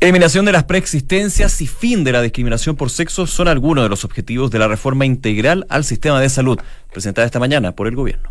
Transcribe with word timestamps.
Eliminación 0.00 0.44
de 0.44 0.52
las 0.52 0.62
preexistencias 0.62 1.60
y 1.60 1.66
fin 1.66 2.04
de 2.04 2.12
la 2.12 2.22
discriminación 2.22 2.76
por 2.76 2.88
sexo 2.88 3.26
son 3.26 3.48
algunos 3.48 3.82
de 3.82 3.88
los 3.88 4.04
objetivos 4.04 4.48
de 4.52 4.60
la 4.60 4.68
reforma 4.68 5.04
integral 5.04 5.66
al 5.68 5.82
sistema 5.82 6.20
de 6.20 6.28
salud, 6.28 6.56
presentada 6.92 7.26
esta 7.26 7.40
mañana 7.40 7.72
por 7.72 7.88
el 7.88 7.96
gobierno. 7.96 8.30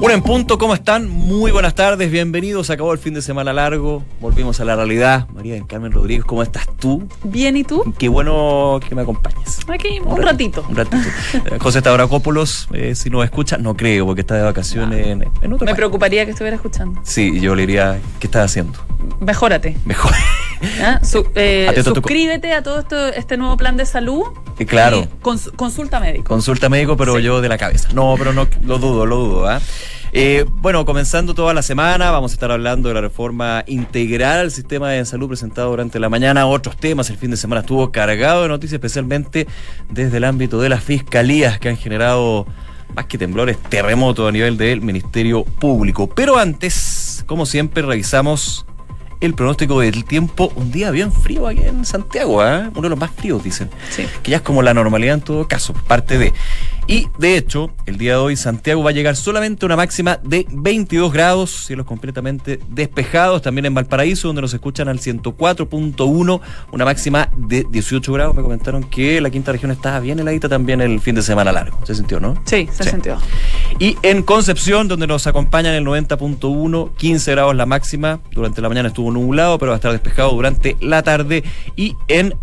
Un 0.00 0.10
en 0.10 0.22
punto, 0.22 0.58
¿cómo 0.58 0.74
están? 0.74 1.08
Muy 1.08 1.50
buenas 1.50 1.74
tardes, 1.74 2.10
bienvenidos. 2.10 2.70
Acabó 2.70 2.92
el 2.92 2.98
fin 2.98 3.14
de 3.14 3.22
semana 3.22 3.52
largo, 3.52 4.04
volvimos 4.20 4.60
a 4.60 4.64
la 4.64 4.76
realidad. 4.76 5.26
María 5.34 5.54
del 5.54 5.66
Carmen 5.66 5.90
Rodríguez, 5.92 6.24
¿cómo 6.24 6.42
estás 6.42 6.66
tú? 6.78 7.08
Bien, 7.24 7.56
¿y 7.56 7.64
tú? 7.64 7.82
Qué 7.98 8.08
bueno 8.08 8.78
que 8.86 8.94
me 8.94 9.02
acompañes. 9.02 9.60
Aquí, 9.68 10.00
un, 10.04 10.22
ratito. 10.22 10.64
Un 10.68 10.76
ratito. 10.76 10.96
Eh, 11.46 11.58
José 11.60 11.82
Tauracópolos, 11.82 12.68
eh, 12.72 12.94
si 12.94 13.10
nos 13.10 13.24
escucha, 13.24 13.56
no 13.58 13.76
creo, 13.76 14.06
porque 14.06 14.20
está 14.22 14.34
de 14.36 14.42
vacaciones 14.42 15.06
en, 15.06 15.22
en 15.22 15.52
otro 15.52 15.64
Me 15.64 15.66
país. 15.66 15.76
preocuparía 15.76 16.24
que 16.24 16.30
estuviera 16.32 16.56
escuchando. 16.56 17.00
Sí, 17.04 17.40
yo 17.40 17.54
le 17.54 17.62
diría, 17.66 17.98
¿qué 18.20 18.26
estás 18.26 18.46
haciendo? 18.50 18.78
Mejórate. 19.20 19.76
Mejor. 19.84 20.12
¿ah? 20.82 21.00
Su- 21.04 21.26
eh, 21.34 21.68
a 21.68 21.82
suscríbete 21.82 22.52
a 22.52 22.62
todo 22.62 22.80
esto, 22.80 23.06
este 23.08 23.36
nuevo 23.36 23.56
plan 23.56 23.76
de 23.76 23.86
salud. 23.86 24.22
Y 24.58 24.64
claro. 24.64 25.00
y 25.00 25.22
cons- 25.22 25.50
consulta 25.54 26.00
médico. 26.00 26.24
Consulta 26.24 26.68
médico, 26.68 26.96
pero 26.96 27.16
Sí. 27.16 27.22
yo 27.22 27.40
de 27.40 27.48
la 27.48 27.58
cabeza. 27.58 27.88
No, 27.94 28.14
pero 28.18 28.32
no, 28.32 28.46
lo 28.64 28.78
dudo, 28.78 29.04
lo 29.06 29.16
dudo. 29.16 29.48
¿ah? 29.48 29.60
Eh, 30.12 30.46
bueno, 30.48 30.86
comenzando 30.86 31.34
toda 31.34 31.52
la 31.52 31.60
semana, 31.62 32.10
vamos 32.10 32.32
a 32.32 32.34
estar 32.34 32.50
hablando 32.50 32.88
de 32.88 32.94
la 32.94 33.00
reforma 33.02 33.64
integral 33.66 34.38
al 34.40 34.50
sistema 34.50 34.90
de 34.90 35.04
salud 35.04 35.28
presentado 35.28 35.68
durante 35.70 35.98
la 35.98 36.08
mañana. 36.08 36.46
Otros 36.46 36.76
temas, 36.78 37.10
el 37.10 37.18
fin 37.18 37.30
de 37.30 37.36
semana 37.36 37.60
estuvo 37.60 37.92
cargado 37.92 38.42
de 38.42 38.48
noticias, 38.48 38.74
especialmente 38.74 39.46
desde 39.90 40.16
el 40.16 40.24
ámbito 40.24 40.58
de 40.60 40.70
las 40.70 40.82
fiscalías 40.82 41.58
que 41.58 41.68
han 41.68 41.76
generado 41.76 42.46
más 42.94 43.06
que 43.06 43.18
temblores, 43.18 43.58
terremotos 43.68 44.26
a 44.26 44.32
nivel 44.32 44.56
del 44.56 44.80
Ministerio 44.80 45.44
Público. 45.44 46.08
Pero 46.08 46.38
antes, 46.38 47.22
como 47.26 47.44
siempre, 47.44 47.82
revisamos 47.82 48.64
el 49.20 49.34
pronóstico 49.34 49.80
del 49.80 50.04
tiempo. 50.04 50.52
Un 50.56 50.70
día 50.70 50.90
bien 50.90 51.12
frío 51.12 51.46
aquí 51.46 51.62
en 51.62 51.84
Santiago, 51.84 52.40
¿ah? 52.42 52.70
uno 52.72 52.82
de 52.82 52.88
los 52.90 52.98
más 52.98 53.10
fríos, 53.10 53.42
dicen 53.42 53.70
Sí. 53.90 54.06
que 54.22 54.30
ya 54.32 54.38
es 54.38 54.42
como 54.42 54.62
la 54.62 54.74
normalidad 54.74 55.14
en 55.14 55.20
todo 55.22 55.46
caso, 55.48 55.72
parte 55.72 56.18
de. 56.18 56.32
Y 56.88 57.08
de 57.18 57.36
hecho, 57.36 57.70
el 57.86 57.98
día 57.98 58.12
de 58.12 58.18
hoy 58.18 58.36
Santiago 58.36 58.82
va 58.84 58.90
a 58.90 58.92
llegar 58.92 59.16
solamente 59.16 59.64
a 59.64 59.66
una 59.66 59.76
máxima 59.76 60.20
de 60.22 60.46
22 60.50 61.12
grados, 61.12 61.50
cielos 61.66 61.84
completamente 61.84 62.60
despejados, 62.68 63.42
también 63.42 63.66
en 63.66 63.74
Valparaíso, 63.74 64.28
donde 64.28 64.42
nos 64.42 64.54
escuchan 64.54 64.88
al 64.88 65.00
104.1, 65.00 66.40
una 66.72 66.84
máxima 66.84 67.28
de 67.36 67.66
18 67.68 68.12
grados. 68.12 68.36
Me 68.36 68.42
comentaron 68.42 68.84
que 68.84 69.20
la 69.20 69.30
quinta 69.30 69.50
región 69.52 69.72
estaba 69.72 69.98
bien 70.00 70.20
heladita 70.20 70.48
también 70.48 70.80
el 70.80 71.00
fin 71.00 71.14
de 71.16 71.22
semana 71.22 71.50
largo. 71.52 71.78
¿Se 71.84 71.94
sintió, 71.94 72.20
no? 72.20 72.40
Sí, 72.44 72.68
se 72.72 72.84
Sí. 72.84 72.90
sintió. 72.90 73.18
Y 73.78 73.96
en 74.02 74.22
Concepción, 74.22 74.88
donde 74.88 75.06
nos 75.06 75.26
acompañan 75.26 75.74
el 75.74 75.84
90.1, 75.84 76.92
15 76.96 77.30
grados 77.32 77.54
la 77.56 77.66
máxima. 77.66 78.20
Durante 78.32 78.60
la 78.60 78.68
mañana 78.68 78.88
estuvo 78.88 79.10
nublado, 79.10 79.58
pero 79.58 79.70
va 79.70 79.74
a 79.74 79.78
estar 79.78 79.92
despejado 79.92 80.30
durante 80.32 80.76
la 80.80 81.02
tarde. 81.02 81.42
Y 81.74 81.94
en 82.08 82.34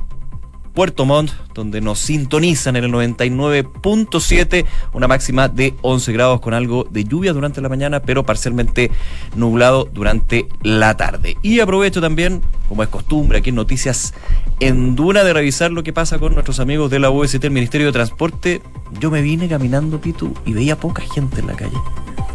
Puerto 0.74 1.06
Montt, 1.06 1.32
donde 1.54 1.82
nos 1.82 2.00
sintonizan 2.00 2.76
en 2.76 2.86
el 2.86 2.92
99.7, 2.92 4.66
una 4.94 5.08
máxima 5.08 5.48
de 5.48 5.76
11 5.82 6.14
grados 6.14 6.42
con 6.42 6.54
algo 6.54 6.88
de 6.90 7.04
lluvia 7.04 7.34
durante 7.34 7.62
la 7.62 7.70
mañana, 7.70 8.02
pero 8.02 8.26
parcialmente 8.26 8.92
nublado 9.36 9.88
durante 9.94 10.48
la 10.64 10.98
tarde. 10.98 11.38
Y 11.44 11.60
aprovecho 11.60 12.02
también, 12.02 12.42
como 12.68 12.84
es 12.84 12.90
costumbre 12.90 13.40
aquí 13.40 13.50
en 13.50 13.56
Noticias 13.56 14.14
en 14.60 14.96
Duna, 14.96 15.24
de 15.24 15.34
revisar 15.34 15.72
lo 15.72 15.84
que 15.84 15.94
pasa 15.94 16.18
con 16.18 16.34
nuestros 16.34 16.60
amigos 16.60 16.90
de 16.90 17.00
la 17.00 17.10
UST, 17.12 17.44
el 17.44 17.52
Ministerio 17.52 17.88
de 17.88 17.94
Transporte. 17.94 18.62
Yo 19.00 19.12
me 19.12 19.22
vine 19.22 19.48
caminando, 19.48 20.02
Pitu, 20.02 20.34
y 20.46 20.54
veía 20.54 20.78
poca 20.78 21.04
gente 21.04 21.42
en 21.42 21.48
la 21.48 21.54
calle. 21.54 21.78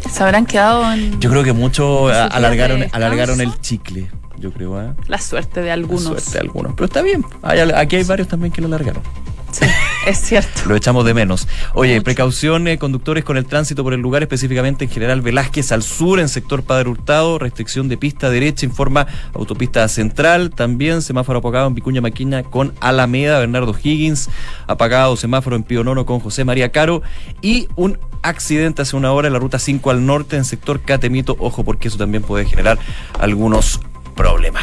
Se 0.09 0.23
habrán 0.23 0.45
quedado 0.45 0.91
en 0.93 1.19
Yo 1.19 1.29
creo 1.29 1.43
que 1.43 1.53
muchos 1.53 2.09
¿Sus 2.09 2.17
ah, 2.17 2.27
alargaron, 2.27 2.85
alargaron 2.91 3.41
el 3.41 3.59
chicle, 3.59 4.09
yo 4.39 4.51
creo, 4.51 4.77
¿ah? 4.77 4.95
la 5.07 5.19
suerte 5.19 5.61
de 5.61 5.71
algunos. 5.71 6.03
Suerte 6.03 6.31
de 6.31 6.39
algunos. 6.39 6.73
Pero 6.73 6.85
está 6.85 7.01
bien. 7.01 7.25
Hay 7.41 7.59
aquí 7.59 7.97
hay 7.97 8.03
varios 8.03 8.27
también 8.27 8.51
que 8.51 8.61
lo 8.61 8.67
alargaron. 8.67 9.03
Sí, 9.51 9.65
es 10.05 10.17
cierto. 10.19 10.61
Lo 10.67 10.75
echamos 10.75 11.05
de 11.05 11.13
menos. 11.13 11.47
Oye, 11.73 11.95
Mucho. 11.95 12.03
precaución, 12.03 12.67
eh, 12.67 12.77
conductores 12.77 13.23
con 13.23 13.37
el 13.37 13.45
tránsito 13.45 13.83
por 13.83 13.93
el 13.93 13.99
lugar, 13.99 14.21
específicamente 14.21 14.85
en 14.85 14.91
General 14.91 15.21
Velázquez 15.21 15.71
al 15.71 15.83
sur, 15.83 16.19
en 16.19 16.29
sector 16.29 16.63
Padre 16.63 16.89
Hurtado, 16.89 17.39
restricción 17.39 17.89
de 17.89 17.97
pista 17.97 18.29
derecha, 18.29 18.65
informa 18.65 19.07
autopista 19.33 19.87
central, 19.87 20.51
también 20.51 21.01
semáforo 21.01 21.39
apagado 21.39 21.67
en 21.67 21.75
Vicuña 21.75 22.01
Maquina 22.01 22.43
con 22.43 22.73
Alameda, 22.79 23.39
Bernardo 23.39 23.75
Higgins, 23.81 24.29
apagado 24.67 25.15
semáforo 25.15 25.55
en 25.55 25.63
Pío 25.63 25.83
Nono 25.83 26.05
con 26.05 26.19
José 26.19 26.45
María 26.45 26.71
Caro 26.71 27.01
y 27.41 27.67
un 27.75 27.97
accidente 28.21 28.81
hace 28.81 28.95
una 28.95 29.11
hora 29.13 29.27
en 29.27 29.33
la 29.33 29.39
ruta 29.39 29.59
5 29.59 29.89
al 29.89 30.05
norte 30.05 30.35
en 30.35 30.45
sector 30.45 30.81
Catemito, 30.81 31.35
ojo 31.39 31.63
porque 31.63 31.87
eso 31.87 31.97
también 31.97 32.21
puede 32.21 32.45
generar 32.45 32.77
algunos 33.19 33.79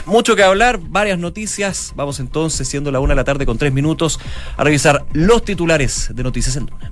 Mucho 0.06 0.36
que 0.36 0.42
hablar, 0.42 0.78
varias 0.78 1.18
noticias. 1.18 1.92
Vamos 1.96 2.20
entonces, 2.20 2.68
siendo 2.68 2.92
la 2.92 3.00
una 3.00 3.12
de 3.12 3.16
la 3.16 3.24
tarde 3.24 3.44
con 3.44 3.58
tres 3.58 3.72
minutos, 3.72 4.20
a 4.56 4.62
revisar 4.62 5.04
los 5.12 5.44
titulares 5.44 6.10
de 6.14 6.22
Noticias 6.22 6.56
en 6.56 6.66
Duna. 6.66 6.90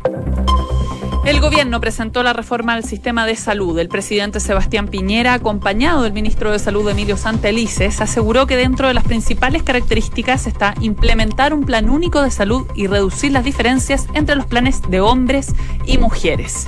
El 1.25 1.41
gobierno 1.41 1.81
presentó 1.81 2.23
la 2.23 2.35
reforma 2.35 2.75
al 2.75 2.85
sistema 2.85 3.25
de 3.25 3.37
salud. 3.37 3.79
El 3.79 3.89
presidente 3.89 4.41
Sebastián 4.41 4.89
Piñera, 4.89 5.33
acompañado 5.33 6.03
del 6.03 6.13
ministro 6.13 6.53
de 6.53 6.59
Salud 6.59 6.89
Emilio 6.89 7.17
Santelices, 7.17 8.01
aseguró 8.01 8.47
que 8.47 8.57
dentro 8.57 8.89
de 8.89 8.95
las 8.95 9.05
principales 9.05 9.63
características 9.63 10.47
está 10.47 10.75
implementar 10.81 11.55
un 11.55 11.65
plan 11.65 11.89
único 11.89 12.21
de 12.21 12.31
salud 12.31 12.67
y 12.75 12.89
reducir 12.89 13.33
las 13.33 13.45
diferencias 13.45 14.07
entre 14.13 14.37
los 14.37 14.45
planes 14.45 14.83
de 14.89 15.01
hombres 15.01 15.55
y 15.87 15.97
mujeres. 15.97 16.67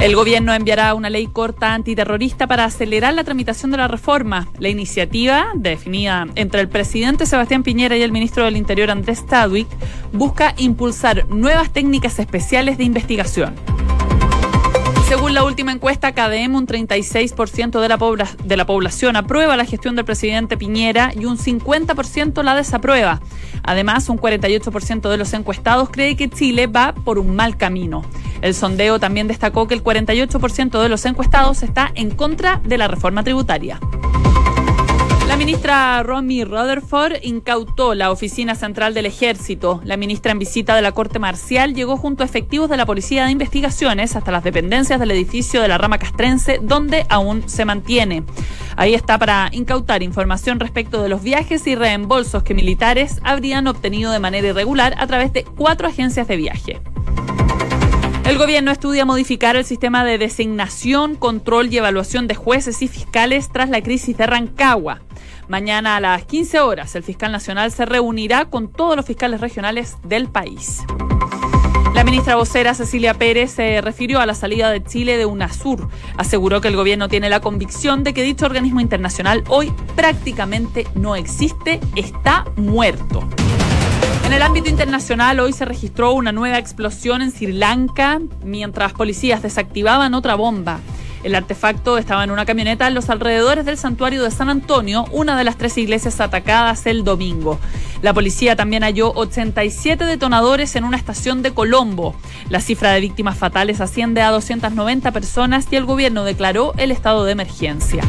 El 0.00 0.14
gobierno 0.14 0.54
enviará 0.54 0.94
una 0.94 1.10
ley 1.10 1.26
corta 1.26 1.74
antiterrorista 1.74 2.46
para 2.46 2.64
acelerar 2.64 3.14
la 3.14 3.24
tramitación 3.24 3.72
de 3.72 3.78
la 3.78 3.88
reforma. 3.88 4.46
La 4.60 4.68
iniciativa, 4.68 5.48
definida 5.56 6.28
entre 6.36 6.60
el 6.60 6.68
presidente 6.68 7.26
Sebastián 7.26 7.64
Piñera 7.64 7.96
y 7.96 8.02
el 8.02 8.12
ministro 8.12 8.44
del 8.44 8.56
Interior 8.56 8.92
Andrés 8.92 9.26
Tadwick, 9.26 9.66
busca 10.12 10.54
impulsar 10.56 11.26
nuevas 11.28 11.72
técnicas 11.72 12.20
especiales 12.20 12.78
de 12.78 12.84
investigación. 12.84 13.54
Según 15.08 15.32
la 15.32 15.42
última 15.42 15.72
encuesta 15.72 16.12
KDM, 16.12 16.54
un 16.54 16.66
36% 16.66 17.80
de 17.80 17.88
la, 17.88 17.96
de 18.44 18.56
la 18.58 18.66
población 18.66 19.16
aprueba 19.16 19.56
la 19.56 19.64
gestión 19.64 19.96
del 19.96 20.04
presidente 20.04 20.58
Piñera 20.58 21.12
y 21.18 21.24
un 21.24 21.38
50% 21.38 22.42
la 22.42 22.54
desaprueba. 22.54 23.22
Además, 23.62 24.10
un 24.10 24.18
48% 24.18 25.08
de 25.08 25.16
los 25.16 25.32
encuestados 25.32 25.88
cree 25.88 26.14
que 26.14 26.28
Chile 26.28 26.66
va 26.66 26.92
por 26.92 27.18
un 27.18 27.34
mal 27.34 27.56
camino. 27.56 28.02
El 28.42 28.54
sondeo 28.54 29.00
también 29.00 29.28
destacó 29.28 29.66
que 29.66 29.72
el 29.72 29.82
48% 29.82 30.78
de 30.82 30.88
los 30.90 31.06
encuestados 31.06 31.62
está 31.62 31.90
en 31.94 32.10
contra 32.10 32.60
de 32.62 32.76
la 32.76 32.86
reforma 32.86 33.24
tributaria. 33.24 33.80
Ministra 35.38 36.02
Romy 36.02 36.42
Rutherford 36.42 37.18
incautó 37.22 37.94
la 37.94 38.10
oficina 38.10 38.56
central 38.56 38.92
del 38.92 39.06
ejército. 39.06 39.80
La 39.84 39.96
ministra 39.96 40.32
en 40.32 40.40
visita 40.40 40.74
de 40.74 40.82
la 40.82 40.90
Corte 40.90 41.20
Marcial 41.20 41.74
llegó 41.74 41.96
junto 41.96 42.24
a 42.24 42.26
efectivos 42.26 42.68
de 42.68 42.76
la 42.76 42.84
Policía 42.84 43.24
de 43.24 43.30
Investigaciones 43.30 44.16
hasta 44.16 44.32
las 44.32 44.42
dependencias 44.42 44.98
del 44.98 45.12
edificio 45.12 45.62
de 45.62 45.68
la 45.68 45.78
rama 45.78 45.98
castrense, 45.98 46.58
donde 46.60 47.06
aún 47.08 47.48
se 47.48 47.64
mantiene. 47.64 48.24
Ahí 48.76 48.94
está 48.94 49.16
para 49.16 49.48
incautar 49.52 50.02
información 50.02 50.58
respecto 50.58 51.02
de 51.02 51.08
los 51.08 51.22
viajes 51.22 51.64
y 51.68 51.76
reembolsos 51.76 52.42
que 52.42 52.54
militares 52.54 53.20
habrían 53.22 53.68
obtenido 53.68 54.10
de 54.10 54.18
manera 54.18 54.48
irregular 54.48 54.96
a 54.98 55.06
través 55.06 55.32
de 55.32 55.44
cuatro 55.44 55.86
agencias 55.86 56.26
de 56.26 56.36
viaje. 56.36 56.80
El 58.28 58.36
gobierno 58.36 58.72
estudia 58.72 59.06
modificar 59.06 59.56
el 59.56 59.64
sistema 59.64 60.04
de 60.04 60.18
designación, 60.18 61.14
control 61.14 61.72
y 61.72 61.78
evaluación 61.78 62.26
de 62.26 62.34
jueces 62.34 62.82
y 62.82 62.88
fiscales 62.88 63.50
tras 63.50 63.70
la 63.70 63.80
crisis 63.82 64.18
de 64.18 64.26
Rancagua. 64.26 65.00
Mañana 65.48 65.96
a 65.96 66.00
las 66.00 66.26
15 66.26 66.60
horas 66.60 66.94
el 66.94 67.02
fiscal 67.02 67.32
nacional 67.32 67.72
se 67.72 67.86
reunirá 67.86 68.44
con 68.44 68.70
todos 68.70 68.96
los 68.96 69.06
fiscales 69.06 69.40
regionales 69.40 69.96
del 70.04 70.28
país. 70.28 70.82
La 71.94 72.04
ministra 72.04 72.36
vocera 72.36 72.74
Cecilia 72.74 73.14
Pérez 73.14 73.52
se 73.52 73.80
refirió 73.80 74.20
a 74.20 74.26
la 74.26 74.34
salida 74.34 74.70
de 74.70 74.84
Chile 74.84 75.16
de 75.16 75.24
UNASUR. 75.24 75.88
Aseguró 76.18 76.60
que 76.60 76.68
el 76.68 76.76
gobierno 76.76 77.08
tiene 77.08 77.30
la 77.30 77.40
convicción 77.40 78.04
de 78.04 78.12
que 78.12 78.22
dicho 78.22 78.44
organismo 78.44 78.80
internacional 78.80 79.42
hoy 79.48 79.72
prácticamente 79.96 80.86
no 80.94 81.16
existe, 81.16 81.80
está 81.96 82.44
muerto. 82.56 83.26
En 84.26 84.34
el 84.34 84.42
ámbito 84.42 84.68
internacional, 84.68 85.40
hoy 85.40 85.54
se 85.54 85.64
registró 85.64 86.12
una 86.12 86.32
nueva 86.32 86.58
explosión 86.58 87.22
en 87.22 87.30
Sri 87.30 87.52
Lanka 87.52 88.20
mientras 88.44 88.92
policías 88.92 89.42
desactivaban 89.42 90.12
otra 90.12 90.34
bomba. 90.34 90.80
El 91.22 91.34
artefacto 91.34 91.98
estaba 91.98 92.24
en 92.24 92.30
una 92.30 92.46
camioneta 92.46 92.86
en 92.86 92.94
los 92.94 93.10
alrededores 93.10 93.64
del 93.64 93.76
santuario 93.76 94.22
de 94.22 94.30
San 94.30 94.48
Antonio, 94.48 95.04
una 95.10 95.36
de 95.36 95.44
las 95.44 95.56
tres 95.56 95.76
iglesias 95.78 96.20
atacadas 96.20 96.86
el 96.86 97.04
domingo. 97.04 97.58
La 98.02 98.14
policía 98.14 98.54
también 98.54 98.84
halló 98.84 99.12
87 99.14 100.04
detonadores 100.04 100.76
en 100.76 100.84
una 100.84 100.96
estación 100.96 101.42
de 101.42 101.52
Colombo. 101.52 102.14
La 102.48 102.60
cifra 102.60 102.92
de 102.92 103.00
víctimas 103.00 103.36
fatales 103.36 103.80
asciende 103.80 104.22
a 104.22 104.30
290 104.30 105.10
personas 105.10 105.66
y 105.70 105.76
el 105.76 105.84
gobierno 105.84 106.24
declaró 106.24 106.74
el 106.76 106.92
estado 106.92 107.24
de 107.24 107.32
emergencia. 107.32 108.02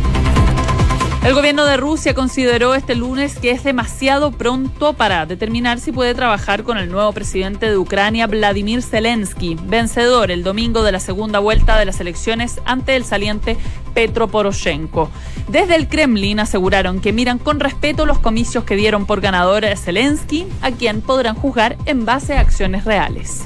El 1.24 1.34
gobierno 1.34 1.66
de 1.66 1.76
Rusia 1.76 2.14
consideró 2.14 2.74
este 2.76 2.96
lunes 2.96 3.38
que 3.38 3.52
es 3.52 3.66
demasiado 3.66 4.32
pronto 4.32 4.94
para 4.94 5.26
determinar 5.26 5.82
si 5.82 5.92
puede 5.92 6.16
trabajar 6.16 6.64
con 6.64 6.78
el 6.78 6.90
nuevo 6.90 7.12
presidente 7.12 7.70
de 7.70 7.78
Ucrania, 7.78 8.26
Vladimir 8.26 8.82
Zelensky, 8.82 9.58
vencedor 9.62 10.32
el 10.32 10.44
domingo 10.44 10.82
de 10.82 10.94
la 10.94 11.02
segunda 11.02 11.40
vuelta 11.40 11.78
de 11.78 11.84
las 11.84 12.00
elecciones 12.00 12.62
ante 12.64 12.96
el 12.96 13.04
saliente 13.04 13.58
Petro 13.94 14.30
Poroshenko. 14.30 15.10
Desde 15.50 15.76
el 15.76 15.90
Kremlin 15.90 16.40
aseguraron 16.40 17.02
que 17.02 17.12
miran 17.12 17.38
con 17.38 17.60
respeto 17.60 18.06
los 18.06 18.20
comicios 18.20 18.64
que 18.64 18.78
dieron 18.78 19.06
por 19.06 19.20
ganador 19.20 19.66
a 19.66 19.76
Zelensky, 19.76 20.48
a 20.62 20.72
quien 20.72 21.02
podrán 21.02 21.36
juzgar 21.36 21.76
en 21.86 22.06
base 22.06 22.36
a 22.36 22.40
acciones 22.40 22.86
reales. 22.86 23.46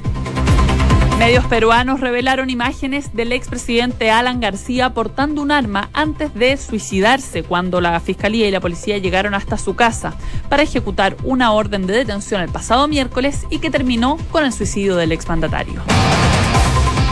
Medios 1.18 1.46
peruanos 1.46 2.00
revelaron 2.00 2.50
imágenes 2.50 3.14
del 3.14 3.32
expresidente 3.32 4.12
Alan 4.12 4.40
García 4.40 4.94
portando 4.94 5.42
un 5.42 5.52
arma 5.52 5.90
antes 5.94 6.34
de 6.34 6.58
suicidarse 6.58 7.44
cuando 7.44 7.80
la 7.80 8.00
fiscalía 8.00 8.48
y 8.48 8.52
la 8.52 8.60
policía 8.60 8.98
llegaron 8.98 9.34
hasta 9.34 9.58
su 9.58 9.76
casa 9.76 10.16
para 10.50 10.64
ejecutar 10.64 11.16
una 11.24 11.54
orden 11.54 11.88
de 11.88 11.94
detención 11.94 12.42
el 12.42 12.50
pasado 12.50 12.88
miércoles 12.88 13.46
y 13.50 13.60
que 13.60 13.72
terminó 13.72 14.18
con 14.32 14.44
el 14.44 14.52
suicidio 14.52 14.96
del 14.96 15.12
exmandatario. 15.12 15.82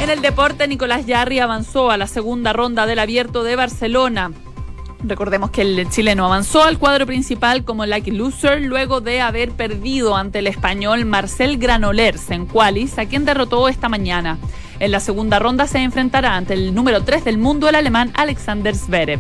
En 0.02 0.10
el 0.10 0.22
deporte, 0.22 0.68
Nicolás 0.68 1.06
Yarri 1.06 1.40
avanzó 1.40 1.92
a 1.92 1.98
la 1.98 2.08
segunda 2.08 2.54
ronda 2.54 2.88
del 2.88 3.00
Abierto 3.00 3.44
de 3.44 3.56
Barcelona. 3.56 4.32
Recordemos 5.04 5.50
que 5.50 5.64
el 5.64 5.90
chileno 5.90 6.26
avanzó 6.26 6.64
al 6.64 6.78
cuadro 6.78 7.08
principal 7.08 7.64
como 7.64 7.86
lucky 7.86 8.12
loser 8.12 8.62
luego 8.62 9.02
de 9.02 9.20
haber 9.20 9.52
perdido 9.52 10.16
ante 10.16 10.40
el 10.40 10.48
español 10.48 11.06
Marcel 11.06 11.58
Granollers 11.58 12.30
en 12.30 12.46
Qualis, 12.46 13.00
a 13.00 13.06
quien 13.06 13.26
derrotó 13.26 13.68
esta 13.68 13.90
mañana. 13.90 14.38
En 14.80 14.92
la 14.92 15.00
segunda 15.00 15.40
ronda 15.40 15.66
se 15.66 15.80
enfrentará 15.80 16.36
ante 16.36 16.54
el 16.54 16.76
número 16.76 17.04
3 17.04 17.26
del 17.26 17.38
mundo, 17.40 17.68
el 17.68 17.76
alemán 17.76 18.12
Alexander 18.14 18.76
Zverev. 18.76 19.20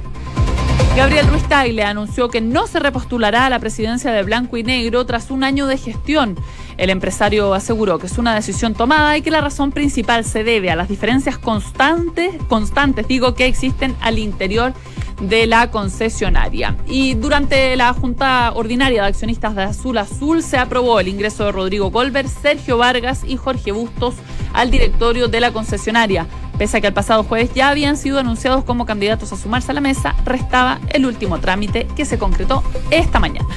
Gabriel 0.95 1.27
Ruiz 1.27 1.47
Tagle 1.47 1.83
anunció 1.83 2.29
que 2.29 2.41
no 2.41 2.67
se 2.67 2.79
repostulará 2.79 3.45
a 3.45 3.49
la 3.49 3.59
presidencia 3.59 4.11
de 4.11 4.23
Blanco 4.23 4.57
y 4.57 4.63
Negro 4.63 5.05
tras 5.05 5.31
un 5.31 5.43
año 5.43 5.65
de 5.65 5.77
gestión. 5.77 6.35
El 6.77 6.89
empresario 6.89 7.53
aseguró 7.53 7.99
que 7.99 8.07
es 8.07 8.17
una 8.17 8.35
decisión 8.35 8.73
tomada 8.73 9.17
y 9.17 9.21
que 9.21 9.31
la 9.31 9.41
razón 9.41 9.71
principal 9.71 10.25
se 10.25 10.43
debe 10.43 10.71
a 10.71 10.75
las 10.75 10.89
diferencias 10.89 11.37
constantes, 11.37 12.35
constantes 12.47 13.07
digo, 13.07 13.35
que 13.35 13.45
existen 13.45 13.95
al 14.01 14.19
interior 14.19 14.73
de 15.21 15.45
la 15.45 15.69
concesionaria. 15.69 16.75
Y 16.87 17.13
durante 17.13 17.75
la 17.75 17.93
Junta 17.93 18.51
Ordinaria 18.55 19.03
de 19.03 19.07
Accionistas 19.09 19.55
de 19.55 19.63
Azul 19.63 19.97
Azul 19.97 20.43
se 20.43 20.57
aprobó 20.57 20.99
el 20.99 21.07
ingreso 21.07 21.45
de 21.45 21.51
Rodrigo 21.51 21.91
Colbert, 21.91 22.27
Sergio 22.27 22.77
Vargas 22.77 23.23
y 23.25 23.37
Jorge 23.37 23.71
Bustos 23.71 24.15
al 24.53 24.71
directorio 24.71 25.27
de 25.27 25.39
la 25.39 25.51
concesionaria. 25.51 26.27
Pese 26.57 26.77
a 26.77 26.81
que 26.81 26.87
el 26.87 26.93
pasado 26.93 27.23
jueves 27.23 27.53
ya 27.53 27.69
habían 27.69 27.97
sido 27.97 28.19
anunciados 28.19 28.63
como 28.63 28.85
candidatos 28.85 29.31
a 29.31 29.37
sumarse 29.37 29.71
a 29.71 29.73
la 29.73 29.81
mesa, 29.81 30.15
restaba 30.25 30.79
el 30.89 31.05
último 31.05 31.39
trámite 31.39 31.87
que 31.95 32.05
se 32.05 32.17
concretó 32.17 32.63
esta 32.91 33.19
mañana. 33.19 33.47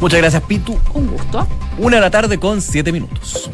Muchas 0.00 0.20
gracias, 0.20 0.42
Pitu. 0.44 0.78
Un 0.94 1.08
gusto. 1.08 1.46
Una 1.78 1.96
de 1.96 2.02
la 2.02 2.10
tarde 2.10 2.38
con 2.38 2.62
siete 2.62 2.92
minutos. 2.92 3.50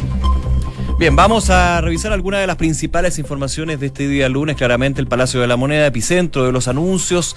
Bien, 0.98 1.16
vamos 1.16 1.50
a 1.50 1.80
revisar 1.80 2.12
algunas 2.12 2.40
de 2.40 2.46
las 2.46 2.56
principales 2.56 3.18
informaciones 3.18 3.80
de 3.80 3.86
este 3.86 4.06
día 4.06 4.28
lunes. 4.28 4.56
Claramente 4.56 5.00
el 5.00 5.06
Palacio 5.06 5.40
de 5.40 5.46
la 5.46 5.56
Moneda, 5.56 5.86
epicentro 5.86 6.44
de 6.44 6.52
los 6.52 6.68
anuncios 6.68 7.34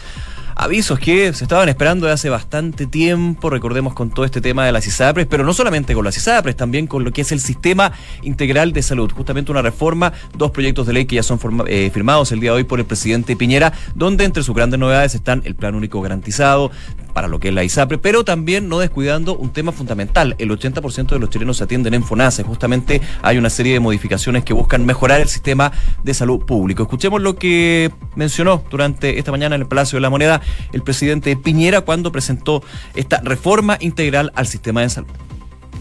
avisos 0.57 0.99
que 0.99 1.31
se 1.33 1.43
estaban 1.43 1.69
esperando 1.69 2.07
de 2.07 2.13
hace 2.13 2.29
bastante 2.29 2.87
tiempo, 2.87 3.51
recordemos 3.51 3.93
con 3.93 4.09
todo 4.09 4.25
este 4.25 4.41
tema 4.41 4.65
de 4.65 4.71
las 4.71 4.87
ISAPRES, 4.87 5.27
pero 5.27 5.45
no 5.45 5.53
solamente 5.53 5.93
con 5.93 6.03
las 6.03 6.17
ISAPRES, 6.17 6.55
también 6.55 6.87
con 6.87 7.03
lo 7.03 7.11
que 7.11 7.21
es 7.21 7.31
el 7.31 7.39
sistema 7.39 7.91
integral 8.23 8.73
de 8.73 8.81
salud, 8.81 9.11
justamente 9.11 9.51
una 9.51 9.61
reforma, 9.61 10.13
dos 10.35 10.49
proyectos 10.49 10.87
de 10.87 10.93
ley 10.93 11.05
que 11.05 11.15
ya 11.17 11.23
son 11.23 11.39
eh, 11.67 11.91
firmados 11.93 12.31
el 12.31 12.39
día 12.39 12.51
de 12.51 12.57
hoy 12.57 12.63
por 12.63 12.79
el 12.79 12.85
presidente 12.85 13.35
Piñera, 13.35 13.71
donde 13.93 14.25
entre 14.25 14.41
sus 14.41 14.55
grandes 14.55 14.79
novedades 14.79 15.13
están 15.13 15.43
el 15.45 15.55
plan 15.55 15.75
único 15.75 16.01
garantizado, 16.01 16.71
para 17.17 17.27
lo 17.27 17.39
que 17.39 17.47
es 17.47 17.53
la 17.55 17.63
ISAPRE, 17.63 17.97
pero 17.97 18.23
también 18.23 18.69
no 18.69 18.77
descuidando 18.77 19.35
un 19.35 19.51
tema 19.51 19.71
fundamental. 19.71 20.35
El 20.37 20.51
80% 20.51 21.07
de 21.07 21.17
los 21.17 21.31
chilenos 21.31 21.57
se 21.57 21.63
atienden 21.63 21.95
en 21.95 22.03
FONASA. 22.03 22.43
Justamente 22.43 23.01
hay 23.23 23.39
una 23.39 23.49
serie 23.49 23.73
de 23.73 23.79
modificaciones 23.79 24.43
que 24.43 24.53
buscan 24.53 24.85
mejorar 24.85 25.19
el 25.19 25.27
sistema 25.27 25.71
de 26.03 26.13
salud 26.13 26.45
público. 26.45 26.83
Escuchemos 26.83 27.19
lo 27.19 27.35
que 27.35 27.91
mencionó 28.15 28.63
durante 28.69 29.17
esta 29.17 29.31
mañana 29.31 29.55
en 29.55 29.63
el 29.63 29.67
Palacio 29.67 29.97
de 29.97 30.01
la 30.01 30.11
Moneda 30.11 30.43
el 30.73 30.83
presidente 30.83 31.35
Piñera 31.35 31.81
cuando 31.81 32.11
presentó 32.11 32.63
esta 32.95 33.21
reforma 33.21 33.77
integral 33.79 34.31
al 34.35 34.47
sistema 34.47 34.81
de 34.81 34.89
salud. 34.89 35.09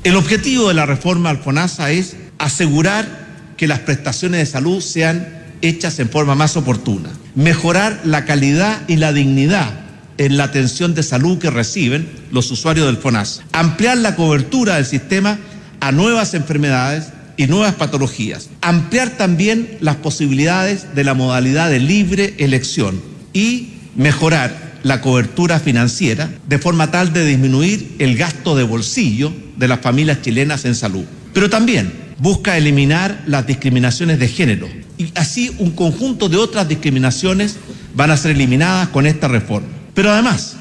El 0.05 0.17
objetivo 0.17 0.69
de 0.69 0.75
la 0.75 0.87
reforma 0.87 1.31
al 1.31 1.39
FONASA 1.39 1.91
es 1.91 2.17
asegurar 2.39 3.27
que 3.57 3.67
las 3.67 3.81
prestaciones 3.81 4.41
de 4.41 4.47
salud 4.47 4.81
sean 4.81 5.27
hechas 5.63 5.99
en 5.99 6.09
forma 6.09 6.35
más 6.35 6.57
oportuna, 6.57 7.11
mejorar 7.35 8.01
la 8.05 8.25
calidad 8.25 8.83
y 8.89 8.97
la 8.97 9.13
dignidad 9.13 9.87
en 10.19 10.37
la 10.37 10.45
atención 10.45 10.95
de 10.95 11.03
salud 11.03 11.39
que 11.39 11.51
reciben 11.51 12.09
los 12.31 12.51
usuarios 12.51 12.87
del 12.87 12.97
FONASA, 12.97 13.43
ampliar 13.53 13.99
la 13.99 14.17
cobertura 14.17 14.77
del 14.77 14.87
sistema 14.87 15.39
a 15.81 15.93
nuevas 15.93 16.35
enfermedades 16.35 17.09
y 17.37 17.47
nuevas 17.47 17.75
patologías, 17.75 18.49
ampliar 18.63 19.11
también 19.11 19.77
las 19.81 19.97
posibilidades 19.97 20.95
de 20.95 21.05
la 21.05 21.15
modalidad 21.15 21.71
de 21.71 21.81
libre 21.81 22.35
elección 22.39 23.01
y 23.33 23.75
mejorar 23.97 24.77
la 24.83 25.01
cobertura 25.01 25.59
financiera 25.59 26.31
de 26.49 26.59
forma 26.59 26.91
tal 26.91 27.13
de 27.13 27.25
disminuir 27.25 27.97
el 27.99 28.17
gasto 28.17 28.55
de 28.55 28.63
bolsillo 28.63 29.33
de 29.57 29.69
las 29.69 29.81
familias 29.81 30.23
chilenas 30.23 30.65
en 30.65 30.75
salud. 30.75 31.05
Pero 31.33 31.51
también 31.51 31.93
busca 32.19 32.57
eliminar 32.57 33.25
las 33.27 33.47
discriminaciones 33.47 34.19
de 34.19 34.29
género 34.29 34.69
y 34.99 35.11
así 35.15 35.55
un 35.59 35.73
conjunto 35.73 36.29
de 36.29 36.37
otras 36.37 36.69
discriminaciones 36.69 37.57
van 37.95 38.11
a 38.11 38.17
ser 38.17 38.33
eliminadas 38.33 38.89
con 38.89 39.07
esta 39.07 39.29
reforma. 39.29 39.69
Pero 39.95 40.13
además, 40.13 40.57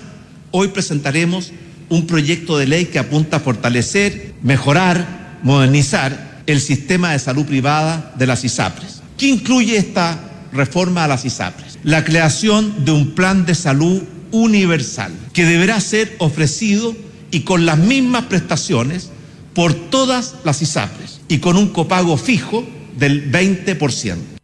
hoy 0.51 0.69
presentaremos 0.69 1.51
un 1.89 2.07
proyecto 2.07 2.57
de 2.57 2.67
ley 2.67 2.85
que 2.85 2.99
apunta 2.99 3.37
a 3.37 3.41
fortalecer, 3.41 4.33
mejorar, 4.41 5.37
modernizar 5.43 6.41
el 6.47 6.59
sistema 6.59 7.11
de 7.11 7.19
salud 7.19 7.45
privada 7.45 8.13
de 8.17 8.27
las 8.27 8.43
ISAPRES. 8.43 9.01
¿Qué 9.17 9.27
incluye 9.27 9.77
esta 9.77 10.19
reforma 10.55 11.03
a 11.03 11.07
las 11.07 11.25
ISAPRES? 11.25 11.79
La 11.83 12.03
creación 12.03 12.85
de 12.85 12.91
un 12.91 13.11
plan 13.11 13.45
de 13.45 13.55
salud 13.55 14.01
universal 14.31 15.13
que 15.33 15.45
deberá 15.45 15.79
ser 15.79 16.15
ofrecido 16.19 16.95
y 17.31 17.41
con 17.41 17.65
las 17.65 17.77
mismas 17.77 18.25
prestaciones 18.25 19.09
por 19.53 19.73
todas 19.73 20.35
las 20.43 20.61
ISAPRES 20.61 21.21
y 21.27 21.39
con 21.39 21.57
un 21.57 21.69
copago 21.69 22.17
fijo 22.17 22.65
del 22.97 23.31
20%. 23.31 24.34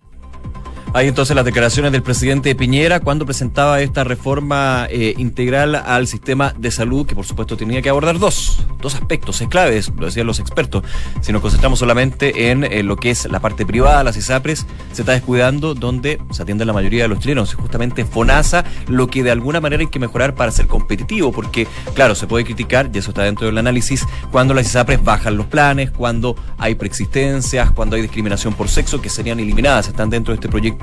Hay 0.93 1.07
entonces 1.07 1.38
las 1.38 1.45
declaraciones 1.45 1.93
del 1.93 2.03
presidente 2.03 2.53
Piñera 2.53 2.99
cuando 2.99 3.25
presentaba 3.25 3.79
esta 3.79 4.03
reforma 4.03 4.88
eh, 4.89 5.13
integral 5.17 5.75
al 5.75 6.05
sistema 6.05 6.53
de 6.57 6.69
salud, 6.69 7.07
que 7.07 7.15
por 7.15 7.25
supuesto 7.25 7.55
tenía 7.55 7.81
que 7.81 7.88
abordar 7.88 8.19
dos, 8.19 8.65
dos 8.81 8.95
aspectos 8.95 9.39
es 9.39 9.47
claves, 9.47 9.89
lo 9.97 10.07
decían 10.07 10.27
los 10.27 10.41
expertos. 10.41 10.83
Si 11.21 11.31
nos 11.31 11.41
concentramos 11.41 11.79
solamente 11.79 12.51
en, 12.51 12.65
en, 12.65 12.88
lo 12.88 12.97
que 12.97 13.09
es 13.09 13.23
la 13.31 13.39
parte 13.39 13.65
privada, 13.65 14.03
las 14.03 14.17
ISAPRES, 14.17 14.65
se 14.91 15.03
está 15.03 15.13
descuidando 15.13 15.75
donde 15.75 16.19
se 16.31 16.43
atiende 16.43 16.65
la 16.65 16.73
mayoría 16.73 17.03
de 17.03 17.07
los 17.07 17.19
chilenos, 17.19 17.53
justamente 17.53 18.03
FONASA, 18.03 18.65
lo 18.89 19.07
que 19.07 19.23
de 19.23 19.31
alguna 19.31 19.61
manera 19.61 19.79
hay 19.83 19.89
que 19.89 19.99
mejorar 19.99 20.35
para 20.35 20.51
ser 20.51 20.67
competitivo, 20.67 21.31
porque 21.31 21.69
claro, 21.93 22.15
se 22.15 22.27
puede 22.27 22.43
criticar, 22.43 22.91
y 22.93 22.98
eso 22.98 23.12
está 23.12 23.24
dentro 23.24 23.48
del 23.48 23.57
análisis, 23.57 24.05
cuando 24.29 24.53
las 24.53 24.65
ISAPRES 24.65 25.01
bajan 25.01 25.38
los 25.38 25.45
planes, 25.45 25.89
cuando 25.89 26.36
hay 26.57 26.75
preexistencias, 26.75 27.71
cuando 27.71 27.95
hay 27.95 28.01
discriminación 28.01 28.53
por 28.55 28.67
sexo, 28.67 29.01
que 29.01 29.10
serían 29.10 29.39
eliminadas, 29.39 29.88
están 29.88 30.10
dentro 30.10 30.33
de 30.33 30.36
este 30.36 30.50
proyecto 30.50 30.80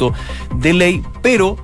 de 0.54 0.72
ley, 0.72 1.02
pero 1.22 1.56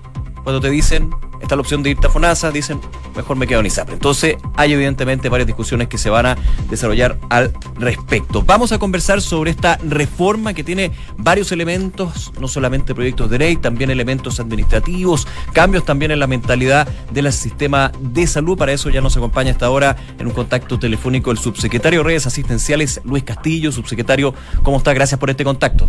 cuando 0.43 0.61
te 0.61 0.71
dicen, 0.71 1.11
está 1.41 1.57
la 1.57 1.63
opción 1.63 1.83
de 1.83 1.91
irte 1.91 2.07
a 2.07 2.11
FONASA, 2.11 2.51
dicen, 2.51 2.81
mejor 3.17 3.37
me 3.37 3.47
quedo 3.47 3.61
en 3.61 3.67
ISAPRE. 3.67 3.95
Entonces, 3.95 4.37
hay 4.57 4.73
evidentemente 4.73 5.29
varias 5.29 5.47
discusiones 5.47 5.89
que 5.89 5.99
se 5.99 6.11
van 6.11 6.27
a 6.27 6.37
desarrollar 6.69 7.19
al 7.31 7.53
respecto. 7.77 8.43
Vamos 8.43 8.73
a 8.73 8.79
conversar 8.79 9.21
sobre 9.21 9.51
esta 9.51 9.77
reforma 9.79 10.53
que 10.55 10.65
tiene 10.65 10.93
varios 11.17 11.53
elementos, 11.53 12.33
no 12.41 12.49
solamente 12.49 12.95
proyectos 12.95 13.31
de 13.31 13.39
ley, 13.39 13.57
también 13.57 13.91
elementos 13.91 14.41
administrativos, 14.41 15.27
cambios 15.53 15.85
también 15.85 16.11
en 16.11 16.19
la 16.19 16.27
mentalidad 16.27 16.89
del 17.11 17.33
sistema 17.33 17.93
de 18.01 18.27
salud. 18.27 18.59
Para 18.59 18.73
eso 18.73 18.91
ya 18.91 19.01
nos 19.01 19.17
acompaña 19.17 19.53
hasta 19.53 19.67
ahora 19.67 19.97
en 20.19 20.27
un 20.27 20.33
contacto 20.33 20.79
telefónico 20.79 21.31
el 21.31 21.39
subsecretario 21.39 22.01
de 22.01 22.05
redes 22.05 22.27
asistenciales, 22.27 23.01
Luis 23.05 23.25
Castillo. 23.25 23.73
Subsecretario, 23.73 24.35
¿cómo 24.63 24.79
está? 24.79 24.93
Gracias 24.93 25.19
por 25.19 25.31
este 25.31 25.45
contacto. 25.45 25.89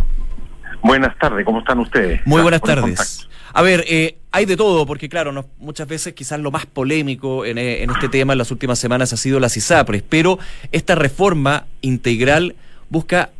Buenas 0.82 1.16
tardes, 1.18 1.44
¿cómo 1.44 1.60
están 1.60 1.78
ustedes? 1.80 2.20
Muy 2.26 2.42
buenas 2.42 2.60
tardes. 2.60 3.28
A 3.52 3.62
ver, 3.62 3.84
eh, 3.88 4.18
hay 4.32 4.44
de 4.44 4.56
todo, 4.56 4.84
porque 4.86 5.08
claro, 5.08 5.32
no, 5.32 5.46
muchas 5.58 5.88
veces 5.88 6.12
quizás 6.12 6.38
lo 6.40 6.50
más 6.50 6.66
polémico 6.66 7.44
en, 7.46 7.58
eh, 7.58 7.82
en, 7.82 7.90
este 7.90 8.08
tema 8.08 8.34
en 8.34 8.38
las 8.38 8.50
últimas 8.50 8.78
semanas 8.78 9.12
ha 9.12 9.16
sido 9.16 9.40
las 9.40 9.56
ISAPRES, 9.56 10.02
pero 10.02 10.38
esta 10.72 10.94
reforma 10.94 11.64
integral 11.80 12.54
busca 12.90 13.30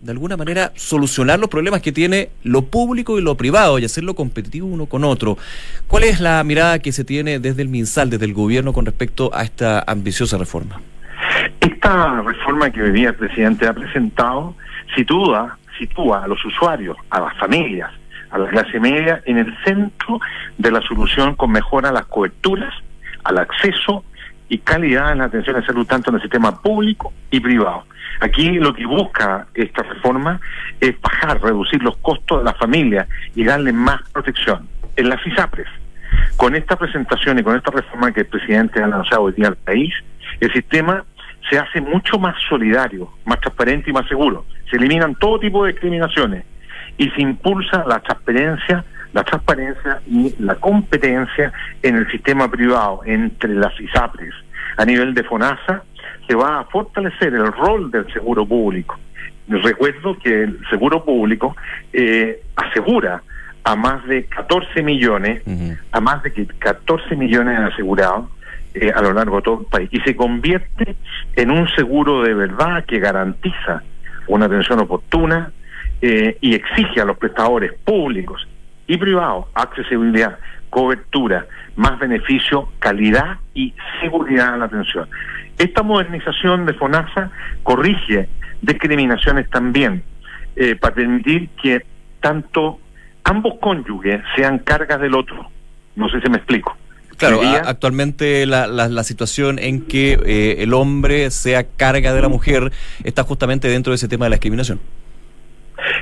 de 0.00 0.12
alguna 0.12 0.36
manera 0.36 0.72
solucionar 0.76 1.38
los 1.38 1.48
problemas 1.48 1.80
que 1.80 1.92
tiene 1.92 2.30
lo 2.42 2.62
público 2.62 3.18
y 3.18 3.22
lo 3.22 3.36
privado 3.36 3.78
y 3.78 3.84
hacerlo 3.84 4.14
competitivo 4.14 4.66
uno 4.66 4.86
con 4.86 5.04
otro. 5.04 5.36
¿Cuál 5.86 6.04
es 6.04 6.20
la 6.20 6.42
mirada 6.44 6.78
que 6.78 6.92
se 6.92 7.04
tiene 7.04 7.38
desde 7.38 7.62
el 7.62 7.68
MinSal, 7.68 8.10
desde 8.10 8.24
el 8.24 8.34
gobierno 8.34 8.72
con 8.72 8.86
respecto 8.86 9.30
a 9.34 9.42
esta 9.42 9.84
ambiciosa 9.86 10.38
reforma? 10.38 10.80
Esta 11.60 12.22
reforma 12.22 12.70
que 12.70 12.82
hoy 12.82 12.92
día 12.92 13.08
el 13.10 13.14
presidente 13.14 13.66
ha 13.66 13.72
presentado 13.72 14.54
sitúa 14.94 15.58
sitúa 15.78 16.24
a 16.24 16.28
los 16.28 16.44
usuarios, 16.44 16.96
a 17.10 17.20
las 17.20 17.36
familias, 17.38 17.90
a 18.30 18.38
la 18.38 18.48
clase 18.48 18.80
media 18.80 19.22
en 19.24 19.38
el 19.38 19.56
centro 19.64 20.20
de 20.58 20.70
la 20.70 20.80
solución 20.82 21.34
con 21.34 21.52
mejora 21.52 21.90
a 21.90 21.92
las 21.92 22.06
coberturas, 22.06 22.74
al 23.24 23.38
acceso 23.38 24.04
y 24.48 24.58
calidad 24.58 25.12
en 25.12 25.18
la 25.18 25.24
atención 25.24 25.60
de 25.60 25.66
salud 25.66 25.86
tanto 25.86 26.10
en 26.10 26.16
el 26.16 26.22
sistema 26.22 26.60
público 26.60 27.12
y 27.30 27.40
privado. 27.40 27.84
Aquí 28.20 28.52
lo 28.52 28.72
que 28.72 28.86
busca 28.86 29.46
esta 29.54 29.82
reforma 29.82 30.40
es 30.80 31.00
bajar, 31.00 31.42
reducir 31.42 31.82
los 31.82 31.96
costos 31.98 32.38
de 32.38 32.44
la 32.44 32.54
familia 32.54 33.06
y 33.34 33.44
darle 33.44 33.72
más 33.72 34.00
protección. 34.10 34.68
En 34.96 35.08
las 35.10 35.24
ISAPRES, 35.26 35.68
con 36.36 36.54
esta 36.54 36.76
presentación 36.76 37.38
y 37.38 37.42
con 37.42 37.56
esta 37.56 37.70
reforma 37.70 38.12
que 38.12 38.20
el 38.20 38.26
presidente 38.26 38.82
ha 38.82 38.86
lanzado 38.86 39.24
hoy 39.24 39.32
día 39.32 39.48
al 39.48 39.56
país, 39.56 39.92
el 40.40 40.52
sistema 40.52 41.04
se 41.50 41.58
hace 41.58 41.80
mucho 41.80 42.18
más 42.18 42.34
solidario, 42.48 43.08
más 43.24 43.40
transparente 43.40 43.90
y 43.90 43.92
más 43.92 44.06
seguro. 44.08 44.44
Se 44.70 44.76
eliminan 44.76 45.14
todo 45.14 45.38
tipo 45.38 45.64
de 45.64 45.72
discriminaciones 45.72 46.44
y 46.98 47.08
se 47.10 47.22
impulsa 47.22 47.84
la 47.86 48.00
transparencia, 48.00 48.84
la 49.12 49.22
transparencia 49.24 50.00
y 50.06 50.34
la 50.38 50.56
competencia 50.56 51.52
en 51.82 51.96
el 51.96 52.10
sistema 52.10 52.50
privado 52.50 53.00
entre 53.04 53.54
las 53.54 53.78
ISAPRES. 53.80 54.34
A 54.76 54.84
nivel 54.84 55.14
de 55.14 55.22
FONASA 55.24 55.82
se 56.26 56.34
va 56.34 56.60
a 56.60 56.64
fortalecer 56.64 57.34
el 57.34 57.52
rol 57.52 57.90
del 57.90 58.12
seguro 58.12 58.44
público. 58.44 58.98
Recuerdo 59.48 60.18
que 60.18 60.42
el 60.42 60.60
seguro 60.68 61.04
público 61.04 61.56
eh, 61.92 62.42
asegura 62.56 63.22
a 63.62 63.76
más 63.76 64.04
de 64.06 64.24
14 64.26 64.82
millones, 64.82 65.42
a 65.92 66.00
más 66.00 66.22
de 66.22 66.46
14 66.46 67.16
millones 67.16 67.58
de 67.58 67.64
asegurados 67.64 68.26
eh, 68.78 68.92
a 68.94 69.00
lo 69.00 69.14
largo 69.14 69.36
de 69.36 69.42
todo 69.42 69.60
el 69.60 69.66
país 69.66 69.88
y 69.90 70.00
se 70.00 70.14
convierte 70.14 70.96
en 71.34 71.50
un 71.50 71.66
seguro 71.70 72.22
de 72.22 72.34
verdad 72.34 72.84
que 72.84 72.98
garantiza 72.98 73.82
una 74.28 74.44
atención 74.44 74.80
oportuna 74.80 75.50
eh, 76.02 76.36
y 76.42 76.54
exige 76.54 77.00
a 77.00 77.06
los 77.06 77.16
prestadores 77.16 77.72
públicos 77.72 78.46
y 78.86 78.98
privados 78.98 79.46
accesibilidad, 79.54 80.38
cobertura, 80.68 81.46
más 81.76 81.98
beneficio, 81.98 82.68
calidad 82.78 83.38
y 83.54 83.72
seguridad 84.02 84.52
en 84.52 84.60
la 84.60 84.66
atención. 84.66 85.08
Esta 85.56 85.82
modernización 85.82 86.66
de 86.66 86.74
FONASA 86.74 87.30
corrige 87.62 88.28
discriminaciones 88.60 89.48
también 89.48 90.02
eh, 90.54 90.76
para 90.76 90.94
permitir 90.94 91.48
que 91.62 91.86
tanto 92.20 92.78
ambos 93.24 93.54
cónyuges 93.58 94.20
sean 94.36 94.58
cargas 94.58 95.00
del 95.00 95.14
otro. 95.14 95.50
No 95.94 96.10
sé 96.10 96.20
si 96.20 96.28
me 96.28 96.36
explico. 96.36 96.76
Claro, 97.16 97.40
actualmente 97.64 98.44
la, 98.46 98.66
la, 98.66 99.04
situación 99.04 99.58
en 99.58 99.82
que 99.82 100.18
eh, 100.26 100.62
el 100.62 100.74
hombre 100.74 101.30
sea 101.30 101.64
carga 101.64 102.12
de 102.12 102.20
la 102.20 102.28
mujer 102.28 102.72
está 103.04 103.22
justamente 103.22 103.68
dentro 103.68 103.92
de 103.92 103.96
ese 103.96 104.08
tema 104.08 104.26
de 104.26 104.30
la 104.30 104.36
discriminación. 104.36 104.80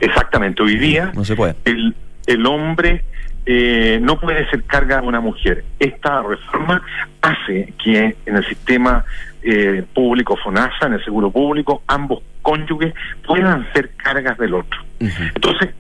Exactamente, 0.01 0.63
hoy 0.63 0.77
día 0.77 1.13
no 1.15 1.25
se 1.25 1.37
puede. 1.37 1.55
El, 1.65 1.95
el 2.27 2.47
hombre 2.47 3.05
eh, 3.47 3.99
no 4.01 4.19
puede 4.19 4.49
ser 4.51 4.65
carga 4.65 5.01
de 5.01 5.07
una 5.07 5.21
mujer. 5.21 5.65
Esta 5.79 6.23
reforma 6.23 6.83
hace 7.21 7.75
que 7.83 8.17
en 8.25 8.37
el 8.37 8.47
sistema 8.47 9.05
eh, 9.43 9.85
público 9.95 10.37
FONASA, 10.37 10.87
en 10.87 10.95
el 10.95 11.05
seguro 11.05 11.31
público, 11.31 11.83
ambos 11.87 12.23
cónyuges 12.43 12.95
puedan 13.27 13.71
ser 13.73 13.91
cargas 13.97 14.39
del 14.39 14.55
otro. 14.55 14.81
Entonces, 14.99 15.71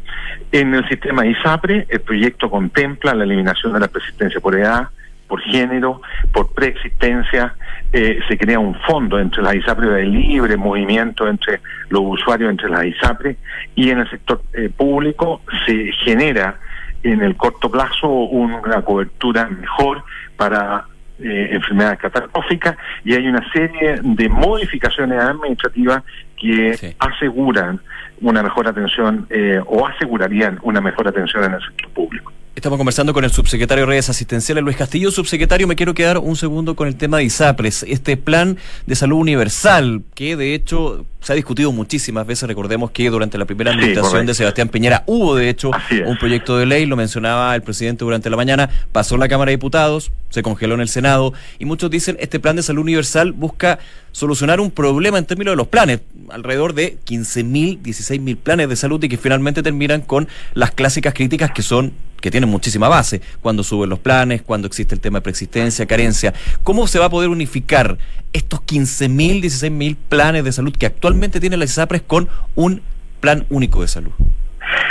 en 0.52 0.74
el 0.74 0.86
sistema 0.88 1.26
ISAPRE, 1.26 1.86
el 1.88 2.00
proyecto 2.00 2.50
contempla 2.50 3.14
la 3.14 3.24
eliminación 3.24 3.72
de 3.72 3.80
la 3.80 3.88
persistencia 3.88 4.40
por 4.40 4.54
edad, 4.54 4.88
por 5.26 5.40
género, 5.43 6.00
por 6.33 6.52
preexistencia, 6.52 7.54
eh, 7.93 8.21
se 8.28 8.37
crea 8.38 8.59
un 8.59 8.75
fondo 8.81 9.19
entre 9.19 9.43
las 9.43 9.54
ISAPRE 9.54 9.88
de 9.88 10.04
libre 10.04 10.57
movimiento 10.57 11.28
entre 11.28 11.61
los 11.88 12.02
usuarios, 12.04 12.50
entre 12.50 12.69
las 12.69 12.85
ISAPRE, 12.85 13.37
y 13.75 13.90
en 13.90 14.00
el 14.00 14.11
sector 14.11 14.43
eh, 14.52 14.71
público 14.75 15.43
se 15.66 15.93
genera 16.04 16.59
en 17.02 17.23
el 17.23 17.37
corto 17.37 17.71
plazo 17.71 18.09
una 18.09 18.83
cobertura 18.83 19.47
mejor 19.47 20.02
para 20.37 20.87
eh, 21.21 21.50
enfermedades 21.52 22.00
catastróficas 22.00 22.76
y 23.04 23.14
hay 23.14 23.28
una 23.28 23.49
serie 23.52 24.00
de 24.02 24.28
modificaciones 24.28 25.21
administrativas 25.21 26.02
que 26.37 26.97
aseguran 26.99 27.81
una 28.21 28.42
mejor 28.42 28.68
atención 28.68 29.26
o 29.66 29.87
asegurarían 29.87 30.59
una 30.62 30.80
mejor 30.80 31.09
atención 31.09 31.44
en 31.44 31.54
el 31.54 31.61
sector 31.61 31.90
público. 31.90 32.33
Estamos 32.54 32.78
conversando 32.78 33.12
con 33.12 33.25
el 33.25 33.30
subsecretario 33.30 33.83
de 33.85 33.90
redes 33.90 34.09
asistenciales 34.11 34.62
Luis 34.62 34.76
Castillo. 34.76 35.11
Subsecretario, 35.11 35.66
me 35.66 35.75
quiero 35.75 35.92
quedar 35.92 36.18
un 36.18 36.37
segundo 36.37 36.76
con 36.76 36.87
el 36.87 36.94
tema 36.94 37.16
de 37.16 37.25
ISAPRES, 37.25 37.83
este 37.88 38.16
plan 38.16 38.56
de 38.87 38.94
salud 38.94 39.18
universal, 39.18 40.02
que 40.14 40.37
de 40.37 40.54
hecho 40.54 41.04
se 41.21 41.33
ha 41.33 41.37
discutido 41.37 41.73
muchísimas 41.73 42.25
veces. 42.28 42.49
Recordemos 42.49 42.92
que 42.92 43.11
durante 43.11 43.38
la 43.38 43.44
primera 43.44 43.73
administración 43.73 44.25
de 44.25 44.35
Sebastián 44.35 44.68
Piñera 44.68 45.02
hubo 45.06 45.35
de 45.35 45.49
hecho 45.49 45.73
un 46.06 46.16
proyecto 46.16 46.56
de 46.56 46.66
ley, 46.66 46.87
lo 46.87 46.94
mencionaba 46.94 47.56
el 47.56 47.62
presidente 47.62 48.04
durante 48.04 48.30
la 48.30 48.37
mañana, 48.37 48.71
pasó 48.92 49.16
en 49.16 49.23
la 49.23 49.28
Cámara 49.28 49.50
de 49.50 49.56
Diputados, 49.56 50.12
se 50.28 50.44
congeló 50.44 50.75
en 50.75 50.80
el 50.83 50.88
Senado, 50.88 51.33
y 51.59 51.64
muchos 51.64 51.90
dicen 51.90 52.16
este 52.21 52.38
plan 52.38 52.54
de 52.54 52.62
salud 52.62 52.83
universal 52.83 53.33
busca 53.33 53.80
solucionar 54.12 54.61
un 54.61 54.71
problema 54.71 55.18
en 55.18 55.25
términos 55.25 55.52
de 55.52 55.56
los 55.56 55.66
planes, 55.66 56.02
alrededor 56.30 56.73
de 56.73 56.99
15.000, 57.04 57.80
16.000 58.18 58.37
planes 58.37 58.68
de 58.68 58.76
salud 58.76 59.02
y 59.02 59.09
que 59.09 59.16
finalmente 59.16 59.62
terminan 59.62 60.00
con 60.00 60.28
las 60.54 60.71
clásicas 60.71 61.14
críticas 61.14 61.50
que 61.50 61.62
son 61.62 61.92
que 62.21 62.30
tienen 62.30 62.49
muchísima 62.49 62.88
base, 62.88 63.21
cuando 63.42 63.62
suben 63.62 63.90
los 63.90 63.99
planes, 63.99 64.40
cuando 64.40 64.66
existe 64.66 64.94
el 64.94 65.00
tema 65.02 65.18
de 65.18 65.23
preexistencia, 65.25 65.85
carencia. 65.85 66.33
¿Cómo 66.62 66.87
se 66.87 66.99
va 66.99 67.04
a 67.04 67.11
poder 67.11 67.28
unificar 67.28 67.99
estos 68.33 68.61
15.000, 68.61 69.42
16.000 69.42 69.97
planes 70.09 70.42
de 70.42 70.50
salud 70.50 70.75
que 70.75 70.87
actualmente 70.87 71.38
tiene 71.38 71.59
la 71.59 71.66
ISAPRES 71.66 72.00
con 72.00 72.30
un 72.54 72.80
plan 73.21 73.44
único 73.50 73.83
de 73.83 73.88
salud? 73.88 74.12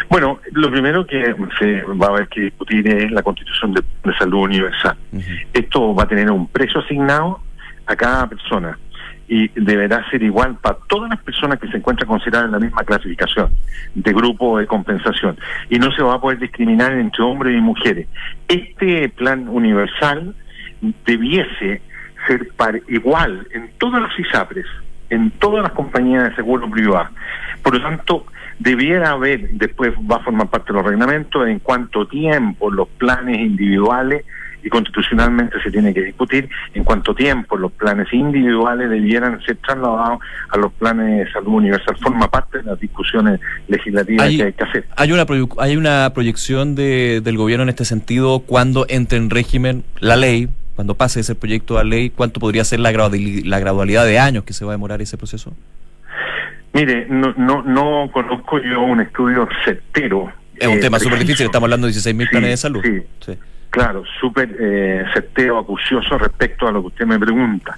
Bueno, 0.10 0.39
lo 0.51 0.70
primero 0.70 1.08
que 1.08 1.36
se 1.58 1.82
va 1.82 2.06
a 2.06 2.10
haber 2.10 2.27
que 2.27 2.42
discutir 2.42 2.88
es 2.88 3.12
la 3.12 3.24
constitución 3.24 3.74
de, 3.74 3.82
salud 4.20 4.44
universal. 4.44 4.96
Esto 5.53 5.96
va 5.96 6.03
a 6.03 6.08
tener 6.08 6.30
un 6.30 6.48
precio 6.48 6.82
asignado 6.82 7.39
a 7.88 7.96
cada 7.96 8.27
persona 8.30 8.77
y 9.27 9.48
deberá 9.60 10.08
ser 10.10 10.22
igual 10.24 10.58
para 10.62 10.77
todas 10.88 11.10
las 11.10 11.22
personas 11.22 11.60
que 11.60 11.68
se 11.70 11.77
encuentran 11.77 12.08
consideradas 12.08 12.48
en 12.48 12.51
la 12.51 12.60
misma 12.60 12.84
clasificación 12.84 13.51
de 13.96 14.13
grupo 14.13 14.58
de 14.58 14.68
compensación 14.68 15.38
y 15.70 15.80
no 15.80 15.92
se 15.92 16.03
va 16.03 16.15
a 16.15 16.22
poder 16.22 16.39
discriminar 16.39 16.94
entre 16.94 17.24
hombres 17.24 17.58
y 17.58 17.62
mujeres. 17.62 18.08
Este 18.48 19.10
plan 19.10 19.48
universal 19.48 20.36
debiese 21.06 21.82
ser 22.27 22.50
par 22.56 22.80
igual 22.88 23.48
en 23.51 23.70
todas 23.77 24.01
las 24.01 24.20
ISAPRES, 24.20 24.65
en 25.10 25.32
todas 25.32 25.63
las 25.63 25.72
compañías 25.72 26.30
de 26.30 26.36
seguro 26.36 26.70
privado. 26.70 27.10
Por 27.62 27.75
lo 27.75 27.82
tanto, 27.82 28.25
debiera 28.60 29.12
haber, 29.12 29.50
después 29.51 29.94
va 30.10 30.18
a 30.18 30.20
formar 30.20 30.50
parte 30.50 30.74
de 30.74 30.80
los 30.80 30.86
reglamentos, 30.86 31.48
en 31.48 31.60
cuánto 31.60 32.08
tiempo 32.08 32.72
los 32.72 32.88
planes 32.89 33.39
individuales 33.39 34.25
y 34.63 34.70
constitucionalmente 34.70 35.62
se 35.62 35.70
tiene 35.70 35.93
que 35.93 36.01
discutir 36.01 36.50
en 36.74 36.84
cuánto 36.84 37.13
tiempo 37.13 37.58
los 37.58 37.72
planes 37.74 38.12
individuales 38.13 38.89
debieran 38.89 39.41
ser 39.41 39.58
trasladados 39.58 40.20
a 40.50 40.58
los 40.58 40.72
planes 40.74 41.25
de 41.25 41.32
salud 41.32 41.55
universal. 41.55 41.98
Forma 42.01 42.29
parte 42.29 42.60
de 42.60 42.63
las 42.63 42.79
discusiones 42.79 43.39
legislativas 43.67 44.29
que 44.29 44.43
hay 44.43 44.53
que 44.53 44.63
hacer. 44.63 44.86
¿Hay 44.96 45.12
una, 45.12 45.25
hay 45.60 45.77
una 45.77 46.12
proyección 46.13 46.75
de, 46.75 47.22
del 47.22 47.38
gobierno 47.38 47.63
en 47.63 47.70
este 47.70 47.86
sentido 47.86 48.39
cuando 48.39 48.86
entre 48.89 49.17
en 49.17 49.29
régimen 49.29 49.84
la 50.00 50.15
ley? 50.15 50.50
Cuando 50.75 50.96
pase 50.96 51.20
ese 51.20 51.36
proyecto 51.36 51.77
a 51.77 51.84
ley, 51.84 52.10
¿cuánto 52.10 52.39
podría 52.39 52.63
ser 52.63 52.79
la, 52.79 52.91
la 52.91 53.60
gradualidad 53.60 54.05
de 54.05 54.17
años 54.17 54.43
que 54.43 54.53
se 54.53 54.65
va 54.65 54.72
a 54.72 54.75
demorar 54.75 55.01
ese 55.01 55.17
proceso? 55.17 55.53
Mire, 56.74 57.05
no, 57.08 57.34
no, 57.38 57.62
no 57.62 58.10
conozco 58.12 58.60
yo 58.60 58.82
un 58.82 59.01
estudio 59.01 59.48
certero. 59.63 60.32
Es 60.55 60.67
un 60.67 60.79
tema 60.79 60.98
súper 60.98 61.20
difícil, 61.20 61.46
estamos 61.46 61.67
hablando 61.67 61.86
de 61.86 61.93
16.000 61.93 62.29
planes 62.29 62.50
de 62.50 62.58
salud. 62.58 62.82
sí. 63.20 63.38
Claro, 63.74 64.03
súper 64.22 64.56
eh, 64.60 65.03
certero, 65.15 65.58
acucioso 65.58 66.15
respecto 66.20 66.68
a 66.68 66.72
lo 66.72 66.82
que 66.82 66.88
usted 66.89 67.06
me 67.08 67.18
pregunta, 67.18 67.75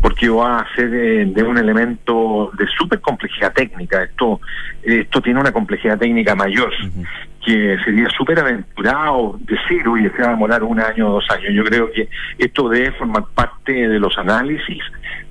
porque 0.00 0.26
va 0.30 0.60
a 0.60 0.74
ser 0.74 0.86
eh, 0.94 1.26
de 1.26 1.42
un 1.42 1.58
elemento 1.58 2.50
de 2.56 2.66
súper 2.68 2.98
complejidad 3.02 3.52
técnica. 3.52 4.04
Esto, 4.04 4.40
esto 4.82 5.20
tiene 5.20 5.40
una 5.40 5.52
complejidad 5.52 5.98
técnica 5.98 6.34
mayor, 6.34 6.72
que 7.44 7.76
sería 7.84 8.08
súper 8.16 8.38
aventurado 8.38 9.38
decir, 9.40 9.84
y 10.00 10.08
se 10.16 10.22
va 10.22 10.28
a 10.28 10.30
demorar 10.30 10.62
un 10.62 10.80
año 10.80 11.10
o 11.10 11.12
dos 11.16 11.26
años. 11.28 11.52
Yo 11.52 11.62
creo 11.62 11.92
que 11.92 12.08
esto 12.38 12.70
debe 12.70 12.92
formar 12.92 13.24
parte 13.34 13.86
de 13.86 14.00
los 14.00 14.16
análisis 14.16 14.82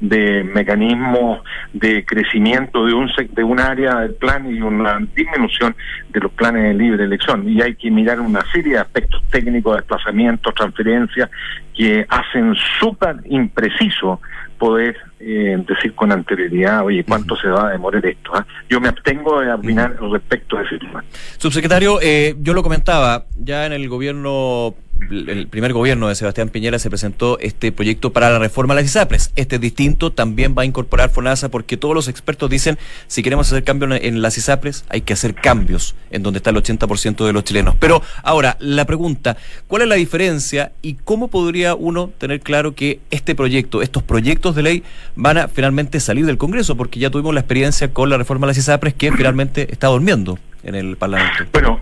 de 0.03 0.43
mecanismos 0.43 1.41
de 1.71 2.05
crecimiento 2.05 2.85
de 2.85 2.93
un 2.93 3.09
de 3.31 3.43
un 3.43 3.57
área 3.57 4.01
del 4.01 4.15
plan 4.15 4.53
y 4.53 4.61
una 4.61 4.99
disminución 5.15 5.73
de 6.09 6.19
los 6.19 6.31
planes 6.33 6.63
de 6.63 6.73
libre 6.73 7.05
elección 7.05 7.47
y 7.47 7.61
hay 7.61 7.75
que 7.75 7.89
mirar 7.89 8.19
una 8.19 8.41
serie 8.51 8.73
de 8.73 8.79
aspectos 8.79 9.23
técnicos, 9.31 9.77
desplazamientos, 9.77 10.53
transferencias 10.55 11.29
que 11.73 12.05
hacen 12.09 12.53
súper 12.81 13.15
impreciso 13.29 14.19
poder 14.57 14.97
eh, 15.21 15.57
decir 15.65 15.95
con 15.95 16.11
anterioridad, 16.11 16.83
oye, 16.83 17.05
¿cuánto 17.05 17.37
se 17.37 17.47
va 17.47 17.69
a 17.69 17.71
demorar 17.71 18.05
esto? 18.05 18.31
Ah? 18.33 18.45
Yo 18.69 18.81
me 18.81 18.89
abstengo 18.89 19.39
de 19.39 19.53
opinar 19.53 19.97
respecto 20.01 20.57
a 20.57 20.63
ese 20.63 20.79
tema. 20.79 21.03
Subsecretario, 21.37 21.99
eh, 22.01 22.35
yo 22.39 22.53
lo 22.53 22.61
comentaba, 22.61 23.25
ya 23.39 23.65
en 23.65 23.71
el 23.71 23.87
gobierno 23.87 24.75
el 25.09 25.47
primer 25.47 25.73
gobierno 25.73 26.07
de 26.07 26.15
Sebastián 26.15 26.49
Piñera 26.49 26.79
se 26.79 26.89
presentó 26.89 27.39
este 27.39 27.71
proyecto 27.71 28.11
para 28.11 28.29
la 28.29 28.39
reforma 28.39 28.73
a 28.73 28.75
las 28.75 28.85
ISAPRES. 28.85 29.31
Este 29.35 29.55
es 29.55 29.61
distinto, 29.61 30.11
también 30.11 30.55
va 30.57 30.63
a 30.63 30.65
incorporar 30.65 31.09
FONASA 31.09 31.49
porque 31.49 31.77
todos 31.77 31.95
los 31.95 32.07
expertos 32.07 32.49
dicen 32.49 32.77
si 33.07 33.23
queremos 33.23 33.47
hacer 33.47 33.63
cambios 33.63 33.99
en 34.01 34.21
las 34.21 34.37
ISAPRES 34.37 34.85
hay 34.89 35.01
que 35.01 35.13
hacer 35.13 35.35
cambios 35.35 35.95
en 36.11 36.23
donde 36.23 36.37
está 36.37 36.49
el 36.49 36.57
80% 36.57 37.25
de 37.25 37.33
los 37.33 37.43
chilenos. 37.43 37.75
Pero 37.79 38.01
ahora, 38.23 38.57
la 38.59 38.85
pregunta, 38.85 39.37
¿cuál 39.67 39.83
es 39.83 39.87
la 39.87 39.95
diferencia 39.95 40.71
y 40.81 40.95
cómo 40.95 41.27
podría 41.27 41.75
uno 41.75 42.11
tener 42.17 42.41
claro 42.41 42.75
que 42.75 42.99
este 43.11 43.35
proyecto, 43.35 43.81
estos 43.81 44.03
proyectos 44.03 44.55
de 44.55 44.63
ley 44.63 44.83
van 45.15 45.37
a 45.37 45.47
finalmente 45.47 45.99
salir 45.99 46.25
del 46.25 46.37
Congreso? 46.37 46.75
Porque 46.75 46.99
ya 46.99 47.09
tuvimos 47.09 47.33
la 47.33 47.41
experiencia 47.41 47.93
con 47.93 48.09
la 48.09 48.17
reforma 48.17 48.45
a 48.45 48.49
las 48.49 48.57
ISAPRES 48.57 48.93
que 48.93 49.11
finalmente 49.11 49.71
está 49.71 49.87
durmiendo 49.87 50.37
en 50.63 50.75
el 50.75 50.97
Parlamento. 50.97 51.45
Bueno, 51.51 51.79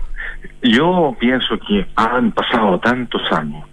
yo 0.62 1.16
pienso 1.18 1.58
que 1.58 1.86
han 1.96 2.32
pasado 2.32 2.78
tantos 2.78 3.22
años 3.32 3.64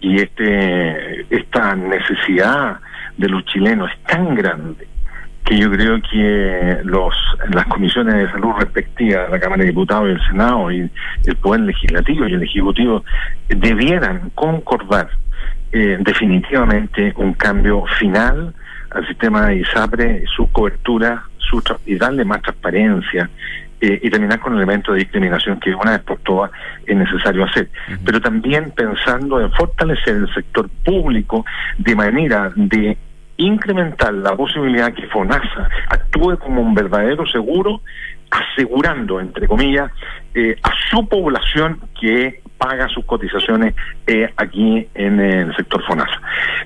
y 0.00 0.20
este 0.20 1.26
esta 1.34 1.74
necesidad 1.74 2.78
de 3.16 3.28
los 3.28 3.44
chilenos 3.44 3.90
es 3.90 4.02
tan 4.04 4.34
grande 4.34 4.86
que 5.44 5.58
yo 5.58 5.70
creo 5.70 6.00
que 6.10 6.78
los 6.84 7.14
las 7.50 7.66
comisiones 7.66 8.14
de 8.14 8.30
salud 8.30 8.52
respectivas, 8.58 9.30
la 9.30 9.40
Cámara 9.40 9.62
de 9.62 9.68
Diputados 9.68 10.08
y 10.08 10.12
el 10.12 10.26
Senado 10.26 10.70
y 10.70 10.90
el 11.26 11.36
Poder 11.36 11.60
Legislativo 11.62 12.26
y 12.26 12.34
el 12.34 12.42
Ejecutivo 12.42 13.04
debieran 13.48 14.30
concordar 14.34 15.10
eh, 15.72 15.98
definitivamente 16.00 17.12
un 17.16 17.34
cambio 17.34 17.84
final 17.98 18.54
al 18.90 19.06
sistema 19.06 19.46
de 19.46 19.56
ISAPRE, 19.56 20.24
su 20.34 20.50
cobertura 20.50 21.24
su 21.50 21.62
y 21.86 21.96
darle 21.96 22.24
más 22.24 22.42
transparencia 22.42 23.28
eh, 23.80 24.00
y 24.02 24.10
terminar 24.10 24.40
con 24.40 24.54
elementos 24.56 24.94
de 24.94 25.00
discriminación 25.00 25.58
que 25.60 25.74
una 25.74 25.92
vez 25.92 26.00
por 26.00 26.18
todas 26.20 26.50
es 26.86 26.96
necesario 26.96 27.44
hacer. 27.44 27.70
Pero 28.04 28.20
también 28.20 28.72
pensando 28.72 29.40
en 29.40 29.50
fortalecer 29.52 30.16
el 30.16 30.34
sector 30.34 30.68
público 30.84 31.44
de 31.78 31.94
manera 31.94 32.52
de 32.54 32.96
incrementar 33.40 34.12
la 34.12 34.36
posibilidad 34.36 34.92
que 34.92 35.06
FONASA 35.06 35.68
actúe 35.88 36.36
como 36.38 36.60
un 36.60 36.74
verdadero 36.74 37.26
seguro, 37.26 37.80
asegurando, 38.30 39.18
entre 39.18 39.48
comillas, 39.48 39.90
eh, 40.34 40.56
a 40.62 40.70
su 40.90 41.08
población 41.08 41.80
que 41.98 42.42
paga 42.58 42.86
sus 42.88 43.04
cotizaciones 43.06 43.74
eh, 44.06 44.30
aquí 44.36 44.86
en 44.94 45.18
el 45.18 45.56
sector 45.56 45.82
FONASA. 45.86 46.20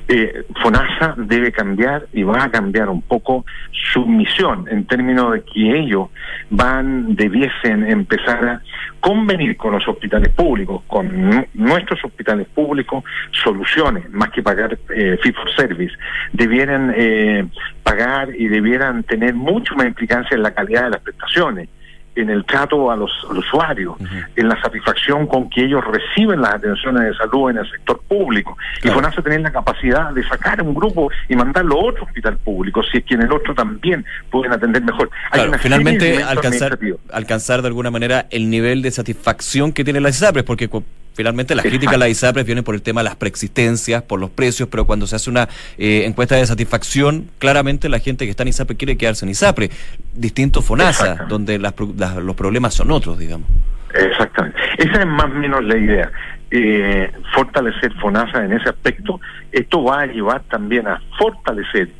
Eh, 0.06 0.44
FONASA 0.62 1.14
debe 1.16 1.50
cambiar 1.50 2.06
y 2.12 2.24
va 2.24 2.44
a 2.44 2.50
cambiar 2.50 2.90
un 2.90 3.00
poco 3.00 3.46
su 3.70 4.04
misión 4.04 4.66
en 4.70 4.86
términos 4.86 5.32
de 5.32 5.42
que 5.42 5.78
ellos 5.78 6.08
van, 6.50 7.16
debiesen 7.16 7.90
empezar 7.90 8.44
a 8.46 8.62
convenir 9.00 9.56
con 9.56 9.72
los 9.72 9.88
hospitales 9.88 10.28
públicos, 10.30 10.82
con 10.86 11.46
nuestros 11.54 12.04
hospitales 12.04 12.46
públicos, 12.48 13.02
soluciones, 13.30 14.10
más 14.10 14.30
que 14.30 14.42
pagar 14.42 14.78
eh, 14.94 15.18
fee 15.22 15.32
for 15.32 15.50
service, 15.54 15.94
debieran 16.34 16.92
eh, 16.94 17.46
pagar 17.82 18.28
y 18.36 18.48
debieran 18.48 19.04
tener 19.04 19.32
mucho 19.32 19.74
más 19.74 19.86
implicancia 19.86 20.34
en 20.34 20.42
la 20.42 20.52
calidad 20.52 20.84
de 20.84 20.90
las 20.90 21.00
prestaciones 21.00 21.68
en 22.16 22.30
el 22.30 22.44
trato 22.44 22.90
a 22.90 22.96
los, 22.96 23.10
usuarios, 23.24 23.96
en 24.36 24.48
la 24.48 24.60
satisfacción 24.60 25.26
con 25.26 25.50
que 25.50 25.64
ellos 25.64 25.82
reciben 25.84 26.40
las 26.40 26.54
atenciones 26.54 27.02
de 27.02 27.14
salud 27.14 27.50
en 27.50 27.58
el 27.58 27.70
sector 27.70 28.00
público. 28.08 28.56
Y 28.82 28.88
con 28.88 29.04
eso 29.04 29.22
tener 29.22 29.40
la 29.40 29.52
capacidad 29.52 30.12
de 30.12 30.22
sacar 30.24 30.62
un 30.62 30.74
grupo 30.74 31.10
y 31.28 31.36
mandarlo 31.36 31.76
a 31.80 31.84
otro 31.84 32.04
hospital 32.04 32.38
público, 32.38 32.82
si 32.82 32.98
es 32.98 33.04
que 33.04 33.14
en 33.14 33.22
el 33.22 33.32
otro 33.32 33.54
también 33.54 34.04
pueden 34.30 34.52
atender 34.52 34.82
mejor. 34.82 35.10
finalmente 35.58 36.22
alcanzar, 36.22 36.78
alcanzar 37.12 37.62
de 37.62 37.68
alguna 37.68 37.90
manera 37.90 38.26
el 38.30 38.50
nivel 38.50 38.82
de 38.82 38.90
satisfacción 38.90 39.72
que 39.72 39.84
tienen 39.84 40.02
las 40.02 40.16
ISAPRES, 40.16 40.44
porque 40.44 40.68
Finalmente, 41.14 41.54
las 41.54 41.64
críticas 41.64 41.94
a 41.94 41.98
la 41.98 42.08
ISAPRES 42.08 42.44
vienen 42.44 42.64
por 42.64 42.74
el 42.74 42.82
tema 42.82 43.00
de 43.00 43.04
las 43.04 43.16
preexistencias, 43.16 44.02
por 44.02 44.18
los 44.18 44.30
precios, 44.30 44.68
pero 44.68 44.84
cuando 44.84 45.06
se 45.06 45.16
hace 45.16 45.30
una 45.30 45.48
eh, 45.78 46.02
encuesta 46.06 46.34
de 46.34 46.44
satisfacción, 46.44 47.30
claramente 47.38 47.88
la 47.88 48.00
gente 48.00 48.24
que 48.24 48.30
está 48.30 48.42
en 48.42 48.48
ISAPRE 48.48 48.76
quiere 48.76 48.96
quedarse 48.96 49.24
en 49.24 49.30
ISAPRE. 49.30 49.70
Distinto 50.12 50.60
FONASA, 50.60 51.26
donde 51.28 51.58
las, 51.58 51.74
los 51.78 52.36
problemas 52.36 52.74
son 52.74 52.90
otros, 52.90 53.18
digamos. 53.18 53.48
Exactamente. 53.94 54.58
Esa 54.78 55.00
es 55.00 55.06
más 55.06 55.26
o 55.26 55.28
menos 55.28 55.62
la 55.62 55.76
idea. 55.76 56.10
Eh, 56.50 57.12
fortalecer 57.32 57.92
FONASA 57.94 58.44
en 58.44 58.52
ese 58.52 58.68
aspecto. 58.68 59.20
Esto 59.52 59.84
va 59.84 60.02
a 60.02 60.06
llevar 60.06 60.42
también 60.50 60.88
a 60.88 61.00
fortalecer 61.16 61.90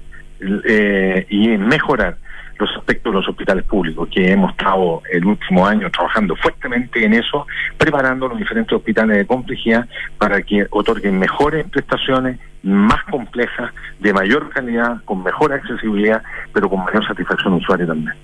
eh, 0.40 1.26
y 1.28 1.49
mejorar 1.56 2.16
los 2.59 2.71
aspectos 2.77 3.13
de 3.13 3.19
los 3.19 3.29
hospitales 3.29 3.65
públicos, 3.65 4.09
que 4.13 4.33
hemos 4.33 4.51
estado 4.53 5.03
el 5.11 5.25
último 5.25 5.67
año 5.67 5.91
trabajando 5.91 6.37
fuertemente 6.37 7.05
en 7.05 7.15
eso, 7.15 7.47
preparando 7.77 8.29
los 8.29 8.39
diferentes 8.39 8.73
hospitales 8.73 9.19
de 9.19 9.27
complejidad 9.27 9.89
para 10.19 10.43
que 10.43 10.67
otorguen 10.71 11.19
mejores 11.19 11.67
prestaciones, 11.69 12.39
más 12.63 13.05
complejas, 13.05 13.73
de 14.01 14.13
mayor 14.13 14.51
calidad, 14.51 15.03
con 15.05 15.23
mejor 15.23 15.53
accesibilidad, 15.53 16.23
pero 16.53 16.69
con 16.69 16.85
mayor 16.85 17.07
satisfacción 17.07 17.55
usuaria 17.55 17.87
también. 17.87 18.14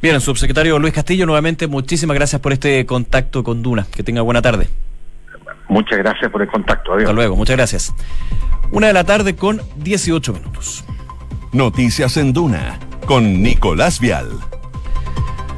Bien, 0.00 0.20
subsecretario 0.20 0.78
Luis 0.78 0.92
Castillo, 0.92 1.26
nuevamente 1.26 1.66
muchísimas 1.66 2.14
gracias 2.14 2.40
por 2.40 2.52
este 2.52 2.84
contacto 2.86 3.42
con 3.42 3.62
Duna. 3.62 3.86
Que 3.94 4.02
tenga 4.02 4.22
buena 4.22 4.42
tarde. 4.42 4.68
Muchas 5.68 5.98
gracias 5.98 6.30
por 6.30 6.42
el 6.42 6.48
contacto. 6.48 6.92
Adiós. 6.92 7.04
Hasta 7.04 7.14
luego, 7.14 7.36
muchas 7.36 7.56
gracias. 7.56 7.94
Una 8.72 8.88
de 8.88 8.92
la 8.92 9.04
tarde 9.04 9.36
con 9.36 9.60
18 9.76 10.32
minutos. 10.32 10.84
Noticias 11.52 12.16
en 12.16 12.32
Duna 12.32 12.78
con 13.06 13.42
Nicolás 13.42 14.00
Vial. 14.00 14.30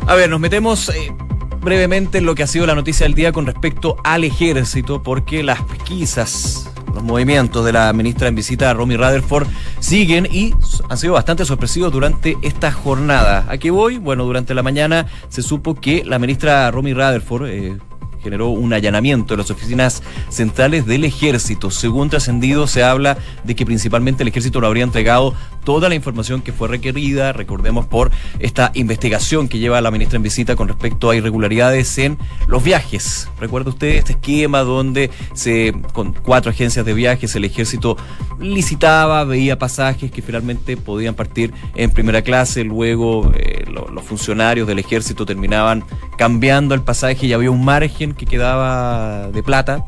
A 0.06 0.14
ver, 0.14 0.28
nos 0.28 0.40
metemos 0.40 0.88
eh, 0.90 1.12
brevemente 1.60 2.18
en 2.18 2.26
lo 2.26 2.34
que 2.34 2.42
ha 2.42 2.46
sido 2.46 2.66
la 2.66 2.74
noticia 2.74 3.04
del 3.04 3.14
día 3.14 3.32
con 3.32 3.46
respecto 3.46 3.96
al 4.04 4.24
ejército, 4.24 5.02
porque 5.02 5.42
las 5.42 5.62
pesquisas, 5.62 6.70
los 6.94 7.02
movimientos 7.02 7.64
de 7.64 7.72
la 7.72 7.92
ministra 7.92 8.28
en 8.28 8.34
visita 8.34 8.72
Romy 8.74 8.96
Rutherford 8.96 9.46
siguen 9.80 10.28
y 10.30 10.54
han 10.88 10.98
sido 10.98 11.14
bastante 11.14 11.44
sorpresivos 11.44 11.90
durante 11.92 12.36
esta 12.42 12.70
jornada. 12.70 13.46
¿A 13.48 13.58
qué 13.58 13.70
voy? 13.70 13.98
Bueno, 13.98 14.24
durante 14.24 14.54
la 14.54 14.62
mañana 14.62 15.06
se 15.28 15.42
supo 15.42 15.74
que 15.74 16.04
la 16.04 16.18
ministra 16.18 16.70
Romy 16.70 16.92
Rutherford, 16.92 17.46
eh, 17.46 17.78
generó 18.24 18.48
un 18.48 18.72
allanamiento 18.72 19.34
en 19.34 19.38
las 19.38 19.50
oficinas 19.50 20.02
centrales 20.30 20.86
del 20.86 21.04
ejército. 21.04 21.70
Según 21.70 22.10
trascendido, 22.10 22.66
se 22.66 22.82
habla 22.82 23.18
de 23.44 23.54
que 23.54 23.66
principalmente 23.66 24.24
el 24.24 24.28
ejército 24.28 24.60
lo 24.60 24.66
habría 24.66 24.82
entregado 24.82 25.34
toda 25.64 25.88
la 25.88 25.94
información 25.94 26.42
que 26.42 26.52
fue 26.52 26.68
requerida, 26.68 27.32
recordemos 27.32 27.86
por 27.86 28.10
esta 28.38 28.70
investigación 28.74 29.48
que 29.48 29.58
lleva 29.58 29.80
la 29.80 29.90
ministra 29.90 30.16
en 30.16 30.22
visita 30.22 30.56
con 30.56 30.68
respecto 30.68 31.10
a 31.10 31.16
irregularidades 31.16 31.96
en 31.98 32.18
los 32.48 32.62
viajes. 32.62 33.28
¿Recuerda 33.40 33.70
usted 33.70 33.88
este 33.96 34.12
esquema 34.12 34.60
donde 34.60 35.10
se 35.34 35.74
con 35.92 36.12
cuatro 36.12 36.50
agencias 36.50 36.84
de 36.84 36.94
viajes 36.94 37.34
el 37.34 37.44
ejército 37.44 37.96
licitaba, 38.40 39.24
veía 39.24 39.58
pasajes 39.58 40.10
que 40.10 40.22
finalmente 40.22 40.76
podían 40.76 41.14
partir 41.14 41.52
en 41.74 41.90
primera 41.90 42.22
clase, 42.22 42.64
luego 42.64 43.32
eh, 43.34 43.64
los 43.66 44.04
funcionarios 44.04 44.66
del 44.66 44.78
ejército 44.78 45.24
terminaban 45.26 45.84
cambiando 46.16 46.74
el 46.74 46.82
pasaje 46.82 47.26
y 47.26 47.32
había 47.32 47.50
un 47.50 47.64
margen 47.64 48.13
que 48.16 48.26
quedaba 48.26 49.28
de 49.32 49.42
plata 49.42 49.84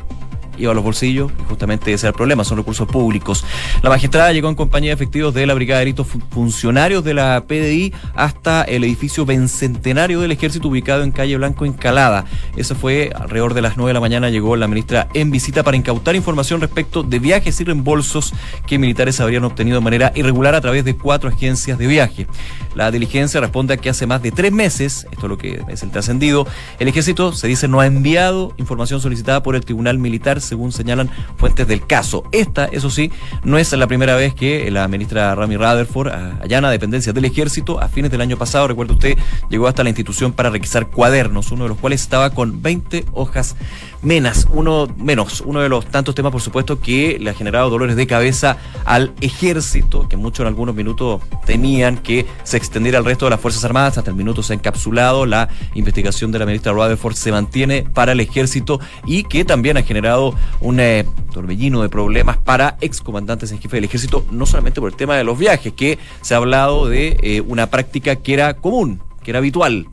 iba 0.59 0.73
a 0.73 0.75
los 0.75 0.85
bolsillos 0.85 1.33
y 1.40 1.45
justamente 1.49 1.92
ese 1.92 2.07
era 2.07 2.11
el 2.11 2.16
problema, 2.16 2.45
son 2.45 2.59
recursos 2.59 2.88
públicos. 2.88 3.45
La 3.83 3.90
magistrada 3.90 4.33
llegó 4.33 4.49
en 4.49 4.55
compañía 4.55 4.90
de 4.90 4.95
efectivos 4.95 5.35
de 5.35 5.47
la 5.47 5.55
Brigada 5.55 5.81
de 5.81 5.87
Delitos 5.87 6.07
funcionarios 6.31 7.05
de 7.05 7.14
la 7.14 7.45
PDI 7.47 7.92
hasta 8.14 8.62
el 8.62 8.85
edificio 8.85 9.27
Bencentenario 9.27 10.21
del 10.21 10.33
Ejército 10.33 10.69
ubicado 10.69 11.03
en 11.03 11.11
Calle 11.11 11.37
Blanco, 11.37 11.64
Encalada. 11.64 12.25
Eso 12.57 12.75
fue 12.75 13.11
alrededor 13.14 13.55
de 13.55 13.62
las 13.62 13.77
9 13.77 13.90
de 13.90 13.95
la 13.95 14.01
mañana, 14.01 14.31
llegó 14.31 14.57
la 14.57 14.69
ministra 14.69 15.09
en 15.14 15.31
visita 15.31 15.62
para 15.62 15.77
incautar 15.77 16.16
información 16.16 16.61
respecto 16.61 17.03
de 17.03 17.19
viajes 17.19 17.61
y 17.61 17.64
reembolsos 17.64 18.33
que 18.66 18.79
militares 18.79 19.21
habrían 19.21 19.45
obtenido 19.45 19.79
de 19.79 19.85
manera 19.85 20.12
irregular 20.14 20.55
a 20.55 20.61
través 20.61 20.85
de 20.85 20.97
cuatro 20.97 21.29
agencias 21.29 21.79
de 21.79 21.87
viaje. 21.87 22.27
La 22.75 22.90
diligencia 22.90 23.40
responde 23.40 23.75
a 23.75 23.77
que 23.77 23.90
hace 23.90 24.07
más 24.07 24.23
de 24.23 24.31
tres 24.31 24.53
meses, 24.53 25.07
esto 25.11 25.27
es 25.27 25.29
lo 25.31 25.38
que 25.38 25.62
es 25.69 25.83
el 25.83 25.90
trascendido, 25.90 26.47
el 26.79 26.88
ejército 26.88 27.33
se 27.33 27.49
dice 27.49 27.69
no 27.69 27.81
ha 27.81 27.87
enviado 27.87 28.53
información 28.57 29.01
solicitada 29.01 29.42
por 29.42 29.57
el 29.57 29.64
Tribunal 29.64 29.99
Militar, 29.99 30.40
según 30.46 30.72
señalan 30.72 31.11
fuentes 31.37 31.66
del 31.68 31.87
caso. 31.87 32.24
Esta, 32.32 32.66
eso 32.66 32.90
sí, 32.90 33.11
no 33.44 33.59
es 33.59 33.72
la 33.72 33.87
primera 33.87 34.16
vez 34.16 34.35
que 34.35 34.70
la 34.70 34.88
ministra 34.88 35.35
Rami 35.35 35.56
Rutherford 35.56 36.09
allana 36.42 36.70
dependencias 36.70 37.14
del 37.14 37.24
ejército. 37.24 37.80
A 37.80 37.88
fines 37.88 38.11
del 38.11 38.20
año 38.20 38.37
pasado, 38.37 38.68
recuerda 38.68 38.94
usted, 38.94 39.18
llegó 39.50 39.66
hasta 39.66 39.82
la 39.82 39.90
institución 39.90 40.32
para 40.32 40.50
requisar 40.50 40.88
cuadernos, 40.88 41.50
uno 41.50 41.64
de 41.64 41.70
los 41.70 41.78
cuales 41.78 42.00
estaba 42.02 42.30
con 42.30 42.62
20 42.62 43.06
hojas 43.12 43.56
menos, 44.02 44.46
uno 44.52 44.87
menos, 44.96 45.40
uno 45.40 45.61
de 45.61 45.68
los 45.68 45.87
tantos 45.87 46.14
temas, 46.14 46.30
por 46.30 46.40
supuesto, 46.40 46.80
que 46.80 47.18
le 47.18 47.30
ha 47.30 47.35
generado 47.35 47.70
dolores 47.70 47.96
de 47.96 48.06
cabeza 48.06 48.56
al 48.85 49.12
ejército, 49.20 50.09
que 50.09 50.16
muchos 50.16 50.40
en 50.40 50.46
algunos 50.46 50.76
minutos 50.76 51.20
temían 51.44 51.98
que 51.98 52.24
se 52.44 52.56
extendiera 52.56 52.98
al 52.98 53.04
resto 53.04 53.26
de 53.26 53.30
las 53.30 53.40
Fuerzas 53.40 53.64
Armadas, 53.64 53.98
hasta 53.98 54.11
el 54.11 54.16
minuto 54.16 54.44
se 54.44 54.52
ha 54.52 54.56
encapsulado, 54.56 55.26
la 55.26 55.48
investigación 55.74 56.30
de 56.30 56.38
la 56.38 56.46
ministra 56.46 56.72
Rutherford 56.72 57.14
se 57.14 57.32
mantiene 57.32 57.82
para 57.82 58.12
el 58.12 58.20
ejército 58.20 58.78
y 59.06 59.24
que 59.24 59.44
también 59.44 59.76
ha 59.76 59.82
generado 59.82 60.36
un 60.61 60.81
eh, 60.81 61.05
torbellino 61.33 61.83
de 61.83 61.88
problemas 61.88 62.37
para 62.37 62.77
excomandantes 62.81 63.53
en 63.53 63.59
jefe 63.59 63.77
del 63.77 63.85
ejército, 63.85 64.25
no 64.31 64.46
solamente 64.46 64.81
por 64.81 64.90
el 64.90 64.96
tema 64.96 65.16
de 65.16 65.25
los 65.25 65.38
viajes, 65.38 65.72
que 65.72 65.99
se 66.20 66.35
ha 66.35 66.38
hablado 66.38 66.88
de 66.88 67.16
eh, 67.22 67.40
una 67.40 67.68
práctica 67.70 68.16
que 68.16 68.35
era 68.35 68.55
común, 68.55 69.01
que 69.22 69.31
era 69.31 69.38
habitual, 69.38 69.88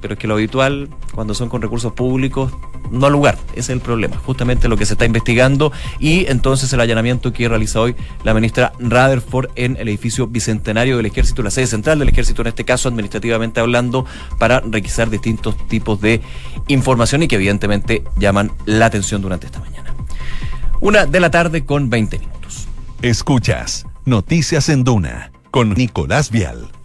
pero 0.00 0.14
es 0.14 0.20
que 0.20 0.26
lo 0.26 0.34
habitual, 0.34 0.88
cuando 1.14 1.34
son 1.34 1.48
con 1.48 1.62
recursos 1.62 1.92
públicos, 1.92 2.52
no 2.90 3.06
al 3.06 3.12
lugar. 3.12 3.38
Ese 3.52 3.60
es 3.60 3.68
el 3.70 3.80
problema, 3.80 4.16
justamente 4.16 4.68
lo 4.68 4.76
que 4.76 4.86
se 4.86 4.94
está 4.94 5.04
investigando 5.04 5.72
y 5.98 6.26
entonces 6.26 6.72
el 6.72 6.80
allanamiento 6.80 7.32
que 7.32 7.48
realiza 7.48 7.80
hoy 7.80 7.94
la 8.24 8.34
ministra 8.34 8.72
Rutherford 8.78 9.50
en 9.54 9.76
el 9.76 9.88
edificio 9.88 10.26
bicentenario 10.26 10.96
del 10.96 11.06
ejército, 11.06 11.42
la 11.42 11.50
sede 11.50 11.66
central 11.66 11.98
del 11.98 12.08
ejército 12.08 12.42
en 12.42 12.48
este 12.48 12.64
caso, 12.64 12.88
administrativamente 12.88 13.60
hablando, 13.60 14.06
para 14.38 14.60
requisar 14.60 15.10
distintos 15.10 15.56
tipos 15.68 16.00
de 16.00 16.20
información 16.68 17.22
y 17.22 17.28
que 17.28 17.36
evidentemente 17.36 18.04
llaman 18.16 18.52
la 18.66 18.86
atención 18.86 19.22
durante 19.22 19.46
esta 19.46 19.60
mañana. 19.60 19.94
Una 20.80 21.06
de 21.06 21.20
la 21.20 21.30
tarde 21.30 21.64
con 21.64 21.90
20 21.90 22.18
minutos. 22.18 22.66
Escuchas 23.02 23.86
Noticias 24.04 24.68
en 24.68 24.82
Duna 24.82 25.30
con 25.50 25.74
Nicolás 25.74 26.30
Vial. 26.30 26.79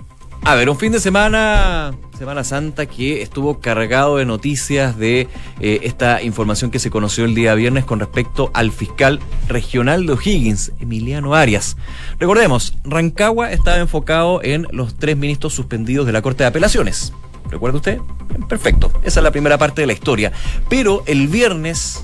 A 0.48 0.54
ver, 0.54 0.70
un 0.70 0.78
fin 0.78 0.92
de 0.92 1.00
semana, 1.00 1.96
Semana 2.16 2.44
Santa, 2.44 2.86
que 2.86 3.24
estuvo 3.24 3.60
cargado 3.60 4.18
de 4.18 4.26
noticias 4.26 4.96
de 4.96 5.28
eh, 5.60 5.80
esta 5.82 6.22
información 6.22 6.70
que 6.70 6.78
se 6.78 6.92
conoció 6.92 7.26
el 7.26 7.34
día 7.34 7.56
viernes 7.56 7.84
con 7.84 8.00
respecto 8.00 8.52
al 8.54 8.72
fiscal 8.72 9.20
regional 9.48 10.06
de 10.06 10.14
O'Higgins, 10.14 10.72
Emiliano 10.80 11.34
Arias. 11.34 11.78
Recordemos, 12.20 12.76
Rancagua 12.84 13.52
estaba 13.54 13.78
enfocado 13.78 14.44
en 14.44 14.68
los 14.70 14.94
tres 14.94 15.18
ministros 15.18 15.56
suspendidos 15.56 16.06
de 16.06 16.14
la 16.14 16.22
Corte 16.22 16.44
de 16.44 16.50
Apelaciones. 16.50 17.12
¿Recuerda 17.50 17.78
usted? 17.78 18.00
Perfecto, 18.48 18.92
esa 19.02 19.22
es 19.22 19.24
la 19.24 19.32
primera 19.32 19.58
parte 19.58 19.82
de 19.82 19.88
la 19.88 19.94
historia. 19.94 20.32
Pero 20.70 21.02
el 21.08 21.28
viernes 21.28 22.04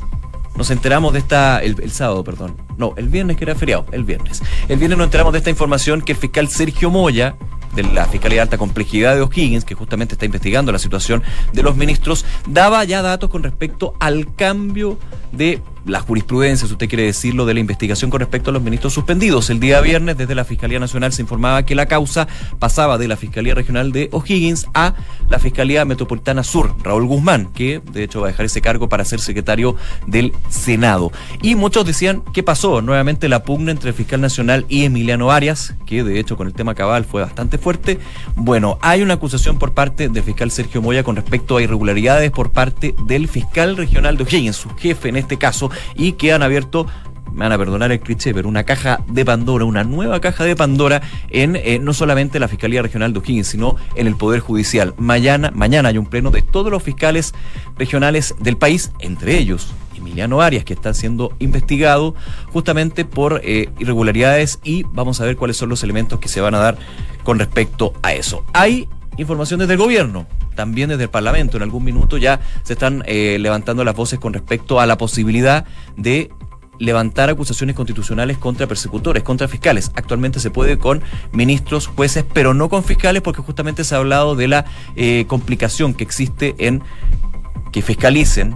nos 0.56 0.72
enteramos 0.72 1.14
de 1.14 1.20
esta, 1.20 1.60
el, 1.60 1.80
el, 1.80 1.92
sábado, 1.92 2.24
perdón. 2.24 2.58
No, 2.76 2.96
el 2.98 3.08
viernes 3.08 3.38
que 3.38 3.44
era 3.44 3.54
feriado, 3.54 3.86
el 3.92 4.04
viernes. 4.04 4.42
El 4.68 4.80
viernes 4.80 4.98
nos 4.98 5.06
enteramos 5.06 5.32
de 5.32 5.38
esta 5.38 5.52
información 5.52 6.02
que 6.02 6.14
el 6.14 6.18
fiscal 6.18 6.48
Sergio 6.48 6.90
Moya 6.90 7.36
de 7.74 7.84
la 7.84 8.06
Fiscalía 8.06 8.38
de 8.38 8.42
Alta 8.42 8.58
Complejidad 8.58 9.16
de 9.16 9.22
O'Higgins, 9.22 9.66
que 9.66 9.76
justamente 9.76 10.16
está 10.16 10.26
investigando 10.26 10.72
la 10.72 10.80
situación 10.80 11.24
de 11.54 11.64
los 11.64 11.76
ministros, 11.76 12.26
daba 12.48 12.84
ya 12.84 13.02
datos 13.02 13.30
con 13.30 13.44
respecto 13.44 13.96
al 14.00 14.36
cambio 14.36 14.98
de 15.32 15.62
la 15.86 16.00
jurisprudencia, 16.00 16.68
si 16.68 16.74
usted 16.74 16.90
quiere 16.90 17.04
decirlo, 17.06 17.46
de 17.46 17.54
la 17.54 17.60
investigación 17.60 18.12
con 18.12 18.20
respecto 18.20 18.50
a 18.50 18.54
los 18.54 18.62
ministros 18.62 18.94
suspendidos. 18.94 19.50
El 19.50 19.60
día 19.60 19.82
viernes, 19.82 20.18
desde 20.18 20.36
la 20.36 20.46
Fiscalía 20.46 20.80
Nacional 20.80 21.14
se 21.14 21.22
informaba 21.22 21.64
que 21.64 21.76
la 21.76 21.88
causa 21.88 22.28
pasaba 22.60 22.98
de 22.98 23.08
la 23.08 23.18
Fiscalía 23.18 23.56
Regional 23.56 23.92
de 23.92 24.10
O'Higgins 24.12 24.68
a 24.74 24.94
la 25.30 25.40
Fiscalía 25.40 25.86
Metropolitana 25.86 26.44
Sur, 26.44 26.76
Raúl 26.84 27.06
Guzmán, 27.06 27.52
que 27.54 27.82
de 27.92 28.04
hecho 28.04 28.22
va 28.22 28.28
a 28.28 28.32
dejar 28.32 28.46
ese 28.46 28.62
cargo 28.62 28.90
para 28.90 29.06
ser 29.06 29.20
secretario 29.20 29.76
del 30.08 30.34
Senado. 30.50 31.12
Y 31.42 31.56
muchos 31.56 31.86
decían, 31.86 32.24
¿qué 32.34 32.44
pasó? 32.44 32.82
Nuevamente 32.82 33.30
la 33.30 33.44
pugna 33.44 33.72
entre 33.72 33.90
el 33.90 33.96
fiscal 33.96 34.22
nacional 34.22 34.66
y 34.70 34.84
Emiliano 34.84 35.32
Arias, 35.32 35.76
que 35.86 36.04
de 36.04 36.20
hecho 36.20 36.38
con 36.38 36.48
el 36.48 36.54
tema 36.54 36.76
cabal 36.76 37.06
fue 37.06 37.22
bastante 37.22 37.58
fuerte. 37.58 38.00
Bueno, 38.36 38.78
hay 38.82 39.02
una 39.02 39.16
acusación 39.16 39.58
por 39.58 39.74
parte 39.74 40.10
del 40.10 40.24
fiscal 40.24 40.52
Sergio 40.52 40.82
Moya 40.82 41.04
con 41.04 41.16
respecto 41.16 41.58
a 41.58 41.62
irregularidades 41.62 42.32
por 42.32 42.52
parte 42.52 42.94
del 43.08 43.28
fiscal 43.28 43.78
regional 43.78 44.18
de 44.18 44.24
O'Higgins, 44.24 44.56
su 44.56 44.70
jefe 44.76 45.10
en 45.10 45.16
este 45.16 45.38
caso, 45.38 45.71
y 45.96 46.14
que 46.14 46.34
han 46.34 46.44
abierto 46.44 46.88
me 47.34 47.46
van 47.46 47.54
a 47.54 47.58
perdonar 47.58 47.92
el 47.94 48.02
cliché, 48.02 48.34
pero 48.34 48.50
una 48.50 48.66
caja 48.66 49.00
de 49.08 49.24
Pandora, 49.24 49.64
una 49.64 49.86
nueva 49.86 50.20
caja 50.20 50.44
de 50.44 50.56
Pandora 50.56 51.02
en 51.30 51.56
eh, 51.56 51.80
no 51.80 51.94
solamente 51.94 52.40
la 52.40 52.50
Fiscalía 52.50 52.82
Regional 52.82 53.14
de 53.14 53.20
O'Higgins, 53.20 53.48
sino 53.48 53.78
en 53.96 54.08
el 54.08 54.18
Poder 54.18 54.42
Judicial. 54.42 54.94
Mañana, 54.98 55.50
mañana 55.54 55.90
hay 55.90 55.98
un 55.98 56.08
pleno 56.08 56.30
de 56.30 56.42
todos 56.42 56.72
los 56.72 56.84
fiscales 56.84 57.34
regionales 57.78 58.36
del 58.40 58.58
país, 58.58 58.92
entre 59.00 59.38
ellos 59.38 59.74
Emiliano 60.02 60.42
Arias, 60.42 60.66
que 60.66 60.74
está 60.74 60.94
siendo 60.94 61.34
investigado 61.40 62.16
justamente 62.52 63.06
por 63.06 63.42
eh, 63.44 63.70
irregularidades 63.80 64.60
y 64.64 64.84
vamos 64.92 65.22
a 65.22 65.26
ver 65.26 65.38
cuáles 65.38 65.58
son 65.58 65.70
los 65.70 65.84
elementos 65.84 66.20
que 66.20 66.28
se 66.28 66.42
van 66.42 66.56
a 66.56 66.60
dar 66.60 66.78
con 67.24 67.40
respecto 67.40 67.94
a 68.02 68.14
eso. 68.14 68.44
Hay 68.54 68.90
información 69.18 69.60
desde 69.60 69.74
el 69.74 69.80
gobierno, 69.80 70.26
también 70.56 70.90
desde 70.90 71.04
el 71.04 71.10
Parlamento. 71.10 71.58
En 71.58 71.64
algún 71.64 71.84
minuto 71.84 72.18
ya 72.18 72.40
se 72.64 72.74
están 72.74 73.04
eh, 73.06 73.38
levantando 73.40 73.84
las 73.84 73.96
voces 73.96 74.20
con 74.20 74.34
respecto 74.34 74.80
a 74.80 74.86
la 74.86 74.98
posibilidad 74.98 75.66
de 75.98 76.30
levantar 76.82 77.30
acusaciones 77.30 77.76
constitucionales 77.76 78.40
contra 78.40 78.68
persecutores, 78.68 79.22
contra 79.22 79.48
fiscales. 79.48 79.92
Actualmente 79.96 80.40
se 80.40 80.50
puede 80.50 80.80
con 80.80 81.04
ministros, 81.32 81.86
jueces, 81.86 82.26
pero 82.34 82.56
no 82.56 82.70
con 82.70 82.84
fiscales 82.84 83.22
porque 83.22 83.42
justamente 83.42 83.84
se 83.84 83.94
ha 83.94 84.00
hablado 84.00 84.36
de 84.36 84.48
la 84.48 84.66
eh, 84.96 85.26
complicación 85.28 85.94
que 85.94 86.04
existe 86.04 86.56
en 86.58 86.82
que 87.72 87.84
fiscalicen 87.84 88.56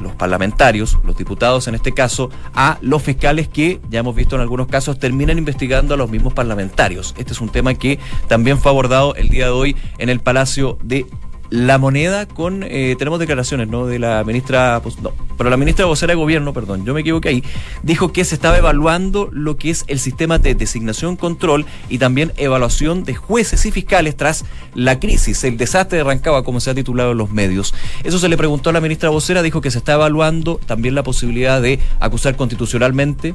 los 0.00 0.12
parlamentarios, 0.14 0.98
los 1.04 1.16
diputados 1.16 1.68
en 1.68 1.74
este 1.74 1.92
caso, 1.92 2.30
a 2.54 2.78
los 2.80 3.02
fiscales 3.02 3.48
que, 3.48 3.80
ya 3.90 4.00
hemos 4.00 4.14
visto 4.14 4.36
en 4.36 4.42
algunos 4.42 4.66
casos, 4.66 4.98
terminan 4.98 5.38
investigando 5.38 5.94
a 5.94 5.96
los 5.96 6.10
mismos 6.10 6.32
parlamentarios. 6.32 7.14
Este 7.18 7.32
es 7.32 7.40
un 7.40 7.50
tema 7.50 7.74
que 7.74 7.98
también 8.28 8.58
fue 8.58 8.70
abordado 8.70 9.14
el 9.14 9.28
día 9.28 9.46
de 9.46 9.52
hoy 9.52 9.76
en 9.98 10.08
el 10.08 10.20
Palacio 10.20 10.78
de 10.82 11.06
la 11.52 11.76
moneda 11.76 12.24
con 12.26 12.64
eh, 12.66 12.96
tenemos 12.98 13.18
declaraciones 13.18 13.68
no 13.68 13.84
de 13.84 13.98
la 13.98 14.24
ministra 14.24 14.80
pues, 14.82 14.98
no 15.00 15.12
pero 15.36 15.50
la 15.50 15.58
ministra 15.58 15.84
vocera 15.84 16.12
de 16.12 16.14
gobierno 16.14 16.54
perdón 16.54 16.86
yo 16.86 16.94
me 16.94 17.02
equivoqué 17.02 17.28
ahí 17.28 17.44
dijo 17.82 18.10
que 18.10 18.24
se 18.24 18.34
estaba 18.34 18.56
evaluando 18.56 19.28
lo 19.30 19.58
que 19.58 19.68
es 19.68 19.84
el 19.86 19.98
sistema 19.98 20.38
de 20.38 20.54
designación 20.54 21.16
control 21.16 21.66
y 21.90 21.98
también 21.98 22.32
evaluación 22.38 23.04
de 23.04 23.14
jueces 23.16 23.66
y 23.66 23.70
fiscales 23.70 24.16
tras 24.16 24.46
la 24.74 24.98
crisis 24.98 25.44
el 25.44 25.58
desastre 25.58 25.98
de 25.98 26.04
Rancagua 26.04 26.42
como 26.42 26.58
se 26.58 26.70
ha 26.70 26.74
titulado 26.74 27.12
en 27.12 27.18
los 27.18 27.30
medios. 27.30 27.74
Eso 28.02 28.18
se 28.18 28.30
le 28.30 28.38
preguntó 28.38 28.70
a 28.70 28.72
la 28.72 28.80
ministra 28.80 29.10
vocera 29.10 29.42
dijo 29.42 29.60
que 29.60 29.70
se 29.70 29.78
está 29.78 29.92
evaluando 29.92 30.58
también 30.64 30.94
la 30.94 31.02
posibilidad 31.02 31.60
de 31.60 31.78
acusar 32.00 32.34
constitucionalmente 32.36 33.34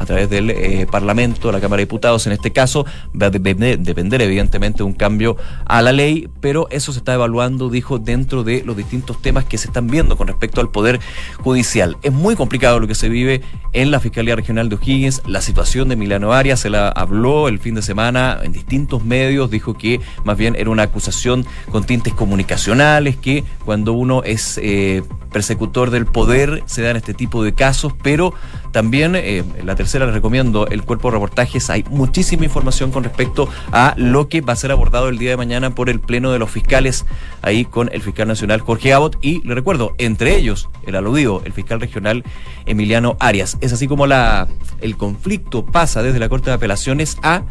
a 0.00 0.06
través 0.06 0.30
del 0.30 0.50
eh, 0.50 0.86
Parlamento, 0.90 1.52
la 1.52 1.60
Cámara 1.60 1.80
de 1.80 1.84
Diputados 1.84 2.26
en 2.26 2.32
este 2.32 2.52
caso, 2.52 2.86
va 3.20 3.26
a 3.26 3.30
depender, 3.30 4.22
evidentemente 4.22 4.78
de 4.78 4.84
un 4.84 4.94
cambio 4.94 5.36
a 5.66 5.82
la 5.82 5.92
ley, 5.92 6.28
pero 6.40 6.66
eso 6.70 6.92
se 6.92 6.98
está 6.98 7.12
evaluando, 7.14 7.68
dijo, 7.68 7.98
dentro 7.98 8.42
de 8.42 8.64
los 8.64 8.76
distintos 8.76 9.20
temas 9.20 9.44
que 9.44 9.58
se 9.58 9.68
están 9.68 9.88
viendo 9.88 10.16
con 10.16 10.26
respecto 10.26 10.62
al 10.62 10.70
Poder 10.70 11.00
Judicial. 11.38 11.98
Es 12.02 12.12
muy 12.12 12.34
complicado 12.34 12.80
lo 12.80 12.86
que 12.86 12.94
se 12.94 13.10
vive 13.10 13.42
en 13.72 13.90
la 13.90 14.00
Fiscalía 14.00 14.34
Regional 14.34 14.70
de 14.70 14.76
O'Higgins, 14.76 15.22
la 15.26 15.42
situación 15.42 15.90
de 15.90 15.96
Milano 15.96 16.32
Arias, 16.32 16.60
se 16.60 16.70
la 16.70 16.88
habló 16.88 17.48
el 17.48 17.58
fin 17.58 17.74
de 17.74 17.82
semana 17.82 18.38
en 18.42 18.52
distintos 18.52 19.04
medios, 19.04 19.50
dijo 19.50 19.74
que 19.74 20.00
más 20.24 20.38
bien 20.38 20.56
era 20.56 20.70
una 20.70 20.84
acusación 20.84 21.44
con 21.70 21.84
tintes 21.84 22.14
comunicacionales, 22.14 23.16
que 23.16 23.44
cuando 23.66 23.92
uno 23.92 24.22
es 24.24 24.58
eh, 24.62 25.02
persecutor 25.30 25.90
del 25.90 26.06
poder 26.06 26.62
se 26.66 26.82
dan 26.82 26.96
este 26.96 27.14
tipo 27.14 27.44
de 27.44 27.52
casos, 27.52 27.92
pero 28.02 28.32
también 28.72 29.14
eh, 29.16 29.44
la 29.64 29.74
tercera 29.74 29.89
les 29.98 30.12
recomiendo 30.12 30.66
el 30.66 30.82
cuerpo 30.82 31.08
de 31.08 31.14
reportajes. 31.14 31.70
Hay 31.70 31.84
muchísima 31.90 32.44
información 32.44 32.90
con 32.90 33.04
respecto 33.04 33.48
a 33.72 33.94
lo 33.96 34.28
que 34.28 34.40
va 34.40 34.52
a 34.52 34.56
ser 34.56 34.72
abordado 34.72 35.08
el 35.08 35.18
día 35.18 35.30
de 35.30 35.36
mañana 35.36 35.74
por 35.74 35.90
el 35.90 36.00
pleno 36.00 36.32
de 36.32 36.38
los 36.38 36.50
fiscales, 36.50 37.04
ahí 37.42 37.64
con 37.64 37.90
el 37.92 38.02
fiscal 38.02 38.28
nacional 38.28 38.60
Jorge 38.60 38.92
Abbott 38.92 39.18
y 39.20 39.46
le 39.46 39.54
recuerdo, 39.54 39.94
entre 39.98 40.36
ellos 40.36 40.68
el 40.86 40.96
aludido, 40.96 41.42
el 41.44 41.52
fiscal 41.52 41.80
regional 41.80 42.24
Emiliano 42.66 43.16
Arias. 43.20 43.58
Es 43.60 43.72
así 43.72 43.88
como 43.88 44.06
la 44.06 44.48
el 44.80 44.96
conflicto 44.96 45.66
pasa 45.66 46.02
desde 46.02 46.18
la 46.18 46.28
Corte 46.28 46.50
de 46.50 46.56
Apelaciones 46.56 47.16
a 47.22 47.42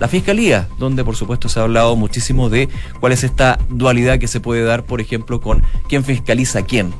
la 0.00 0.08
Fiscalía, 0.08 0.68
donde 0.78 1.04
por 1.04 1.16
supuesto 1.16 1.48
se 1.48 1.60
ha 1.60 1.62
hablado 1.62 1.94
muchísimo 1.96 2.48
de 2.48 2.68
cuál 3.00 3.12
es 3.12 3.24
esta 3.24 3.58
dualidad 3.68 4.18
que 4.18 4.28
se 4.28 4.40
puede 4.40 4.64
dar, 4.64 4.84
por 4.84 5.00
ejemplo, 5.00 5.40
con 5.40 5.62
quién 5.88 6.04
fiscaliza 6.04 6.62
quién. 6.62 6.92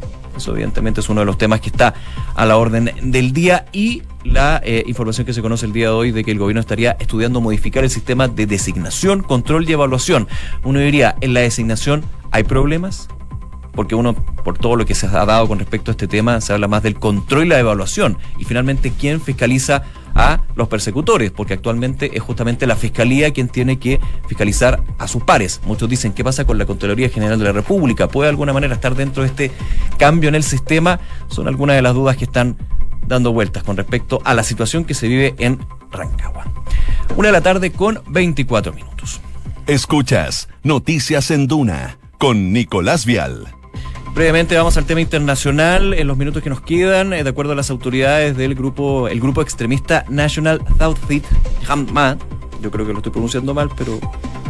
Evidentemente 0.51 1.01
es 1.01 1.09
uno 1.09 1.21
de 1.21 1.27
los 1.27 1.39
temas 1.39 1.61
que 1.61 1.69
está 1.69 1.95
a 2.35 2.45
la 2.47 2.57
orden 2.57 2.91
del 3.03 3.33
día 3.33 3.67
y 3.73 4.03
la 4.25 4.61
eh, 4.65 4.85
información 4.87 5.27
que 5.27 5.33
se 5.33 5.43
conoce 5.43 5.67
el 5.67 5.73
día 5.73 5.87
de 5.87 5.95
hoy 5.95 6.11
de 6.11 6.25
que 6.25 6.31
el 6.31 6.39
gobierno 6.39 6.61
estaría 6.61 6.97
estudiando 6.99 7.41
modificar 7.41 7.85
el 7.85 7.91
sistema 7.91 8.29
de 8.29 8.47
designación, 8.47 9.23
control 9.23 9.69
y 9.69 9.73
evaluación. 9.73 10.29
Uno 10.65 10.79
diría, 10.79 11.17
en 11.21 11.35
la 11.35 11.41
designación 11.41 12.05
hay 12.31 12.45
problemas, 12.45 13.09
porque 13.73 13.95
uno, 13.95 14.15
por 14.15 14.59
todo 14.59 14.77
lo 14.77 14.87
que 14.87 14.95
se 14.95 15.07
ha 15.07 15.25
dado 15.25 15.49
con 15.49 15.59
respecto 15.59 15.91
a 15.91 15.93
este 15.93 16.07
tema, 16.07 16.41
se 16.41 16.53
habla 16.53 16.69
más 16.69 16.83
del 16.83 16.99
control 16.99 17.47
y 17.47 17.49
la 17.49 17.59
evaluación. 17.59 18.19
Y 18.39 18.45
finalmente, 18.45 18.93
¿quién 18.99 19.21
fiscaliza 19.21 19.85
a 20.15 20.41
los 20.55 20.69
persecutores? 20.69 21.31
Porque 21.31 21.55
actualmente 21.55 22.11
es 22.15 22.23
justamente 22.23 22.67
la 22.67 22.77
Fiscalía 22.77 23.33
quien 23.33 23.49
tiene 23.49 23.79
que 23.79 24.01
fiscalizar 24.27 24.83
a 24.99 25.09
sus 25.09 25.23
pares. 25.23 25.61
Muchos 25.65 25.89
dicen, 25.89 26.13
¿qué 26.13 26.25
pasa 26.25 26.45
con 26.45 26.59
la 26.59 26.67
Contraloría 26.67 27.09
General 27.09 27.39
de 27.39 27.45
la 27.45 27.53
República? 27.53 28.09
¿Puede 28.09 28.27
de 28.27 28.31
alguna 28.31 28.53
manera 28.53 28.75
estar 28.75 28.95
dentro 28.95 29.23
de 29.23 29.29
este 29.29 29.51
cambio 29.99 30.29
en 30.29 30.35
el 30.35 30.43
sistema? 30.43 31.01
Son 31.29 31.49
algunas 31.49 31.77
de 31.77 31.83
las 31.83 31.95
dudas 31.95 32.17
que 32.17 32.25
están 32.25 32.57
dando 33.07 33.33
vueltas 33.33 33.63
con 33.63 33.77
respecto 33.77 34.21
a 34.25 34.35
la 34.35 34.43
situación 34.43 34.85
que 34.85 34.95
se 34.95 35.09
vive 35.09 35.35
en 35.39 35.59
Rancagua. 35.91 36.47
Una 37.17 37.29
de 37.29 37.33
la 37.33 37.41
tarde 37.41 37.73
con 37.73 38.01
24 38.09 38.73
minutos. 38.73 39.21
Escuchas 39.67 40.49
Noticias 40.63 41.31
en 41.31 41.47
Duna 41.47 41.99
con 42.19 42.53
Nicolás 42.53 43.05
Vial. 43.05 43.62
Brevemente 44.15 44.55
vamos 44.57 44.77
al 44.77 44.85
tema 44.85 45.01
internacional 45.01 45.95
en 45.95 46.07
los 46.07 46.19
minutos 46.19 46.43
que 46.43 46.51
nos 46.51 46.61
quedan. 46.61 47.15
Eh, 47.15 47.25
de 47.25 47.31
acuerdo 47.31 47.53
a 47.53 47.55
las 47.55 47.71
autoridades 47.71 48.37
del 48.37 48.55
grupo, 48.55 49.09
el 49.09 49.21
grupo 49.21 49.41
extremista 49.41 50.05
National 50.11 50.63
South 50.79 50.99
Hamad, 51.67 52.19
yo 52.61 52.71
creo 52.71 52.87
que 52.87 52.93
lo 52.93 52.99
estoy 52.99 53.13
pronunciando 53.13 53.55
mal, 53.55 53.71
pero 53.77 53.99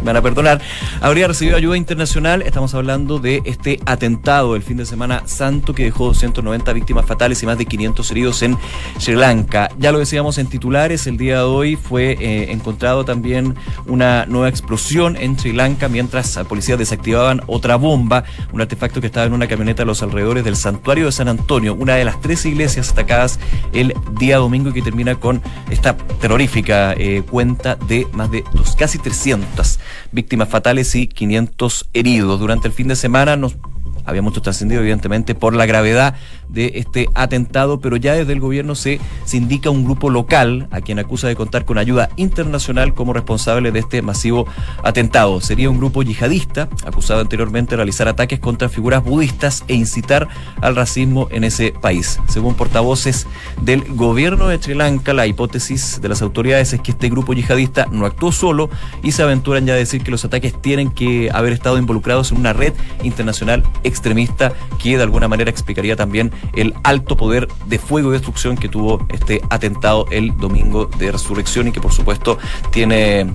van 0.05 0.17
a 0.17 0.23
perdonar, 0.23 0.61
habría 1.01 1.29
recibido 1.29 1.57
ayuda 1.57 1.77
internacional. 1.77 2.43
Estamos 2.43 2.75
hablando 2.75 3.19
de 3.19 3.43
este 3.45 3.81
atentado 3.87 4.57
el 4.57 4.63
fin 4.63 4.77
de 4.77 4.87
semana 4.87 5.23
santo 5.27 5.75
que 5.75 5.85
dejó 5.85 6.07
290 6.07 6.73
víctimas 6.73 7.07
fatales 7.07 7.43
y 7.43 7.47
más 7.47 7.59
de 7.59 7.67
500 7.67 8.11
heridos 8.11 8.43
en 8.43 8.59
Sri 8.99 9.15
Lanka. 9.15 9.71
Ya 9.79 9.93
lo 9.93 9.99
decíamos 9.99 10.39
en 10.39 10.47
titulares, 10.49 11.07
el 11.07 11.17
día 11.17 11.39
de 11.39 11.43
hoy 11.43 11.77
fue 11.77 12.17
eh, 12.21 12.53
encontrado 12.53 13.05
también 13.05 13.55
una 13.87 14.27
nueva 14.27 14.49
explosión 14.49 15.17
en 15.17 15.39
Sri 15.39 15.53
Lanka 15.53 15.89
mientras 15.89 16.39
policías 16.49 16.79
desactivaban 16.79 17.41
otra 17.47 17.77
bomba, 17.77 18.25
un 18.53 18.61
artefacto 18.61 19.01
que 19.01 19.07
estaba 19.07 19.27
en 19.27 19.33
una 19.33 19.47
camioneta 19.47 19.83
a 19.83 19.87
los 19.87 20.03
alrededores 20.03 20.45
del 20.45 20.57
santuario 20.57 21.07
de 21.07 21.13
San 21.13 21.29
Antonio, 21.29 21.75
una 21.75 21.95
de 21.95 22.05
las 22.05 22.21
tres 22.21 22.45
iglesias 22.47 22.91
atacadas 22.91 23.39
el 23.73 23.95
día 24.19 24.39
domingo 24.39 24.71
y 24.71 24.73
que 24.73 24.83
termina 24.83 25.15
con 25.17 25.43
esta 25.71 25.97
terrorífica 25.97 26.95
eh, 26.95 27.23
cuenta 27.29 27.77
de 27.77 28.07
más 28.13 28.31
de 28.31 28.45
dos, 28.53 28.77
casi 28.77 28.99
300 28.99 29.79
víctimas 30.13 30.49
fatales 30.49 30.95
y 30.95 31.07
500 31.07 31.89
heridos. 31.93 32.41
Durante 32.41 32.69
el 32.69 32.75
fin 32.75 32.89
de 32.89 32.97
semana 32.97 33.37
nos 33.37 33.57
habíamos 34.05 34.41
trascendido 34.41 34.81
evidentemente 34.81 35.35
por 35.35 35.55
la 35.55 35.67
gravedad 35.67 36.15
de 36.49 36.73
este 36.75 37.09
atentado, 37.15 37.81
pero 37.81 37.97
ya 37.97 38.15
desde 38.15 38.33
el 38.33 38.41
gobierno 38.41 38.75
se, 38.75 39.01
se, 39.25 39.37
indica 39.37 39.71
un 39.71 39.85
grupo 39.85 40.11
local 40.11 40.69
a 40.71 40.81
quien 40.81 40.99
acusa 40.99 41.29
de 41.29 41.37
contar 41.37 41.65
con 41.65 41.79
ayuda 41.79 42.11
internacional 42.17 42.95
como 42.95 43.13
responsable 43.13 43.73
de 43.73 43.79
este 43.79 44.03
masivo 44.03 44.47
atentado. 44.83 45.41
Sería 45.41 45.71
un 45.71 45.79
grupo 45.79 46.03
yihadista 46.03 46.69
acusado 46.85 47.21
anteriormente 47.21 47.71
de 47.71 47.77
realizar 47.77 48.09
ataques 48.09 48.39
contra 48.39 48.69
figuras 48.69 49.03
budistas 49.03 49.65
e 49.69 49.75
incitar 49.75 50.29
al 50.61 50.77
racismo 50.77 51.29
en 51.31 51.45
ese 51.45 51.73
país. 51.73 52.21
Según 52.29 52.55
portavoces 52.55 53.27
del 53.63 53.83
gobierno 53.95 54.49
de 54.49 54.59
Sri 54.59 54.75
Lanka, 54.75 55.15
la 55.15 55.27
hipótesis 55.27 56.01
de 56.01 56.09
las 56.09 56.23
autoridades 56.23 56.73
es 56.73 56.81
que 56.81 56.93
este 56.93 57.09
grupo 57.09 57.33
yihadista 57.33 57.87
no 57.91 58.07
actuó 58.07 58.33
solo 58.33 58.69
y 59.03 59.13
se 59.13 59.23
aventuran 59.23 59.67
ya 59.67 59.75
a 59.75 59.77
decir 59.77 60.03
que 60.03 60.11
los 60.11 60.25
ataques 60.25 60.61
tienen 60.61 60.91
que 60.91 61.31
haber 61.33 61.53
estado 61.53 61.79
involucrados 61.79 62.33
en 62.33 62.39
una 62.39 62.53
red 62.53 62.75
internacional 63.03 63.63
extremista 63.93 64.53
que 64.83 64.97
de 64.97 65.03
alguna 65.03 65.29
manera 65.29 65.51
explicaría 65.51 65.97
también 65.97 66.33
el 66.55 66.75
alto 66.83 67.17
poder 67.17 67.49
de 67.67 67.79
fuego 67.79 68.11
y 68.11 68.13
destrucción 68.13 68.57
que 68.57 68.69
tuvo 68.69 69.07
este 69.11 69.41
atentado 69.51 70.07
el 70.11 70.37
domingo 70.37 70.87
de 70.87 71.13
resurrección 71.13 71.69
y 71.69 71.73
que 71.73 71.81
por 71.81 71.93
supuesto 71.93 72.39
tiene 72.71 73.27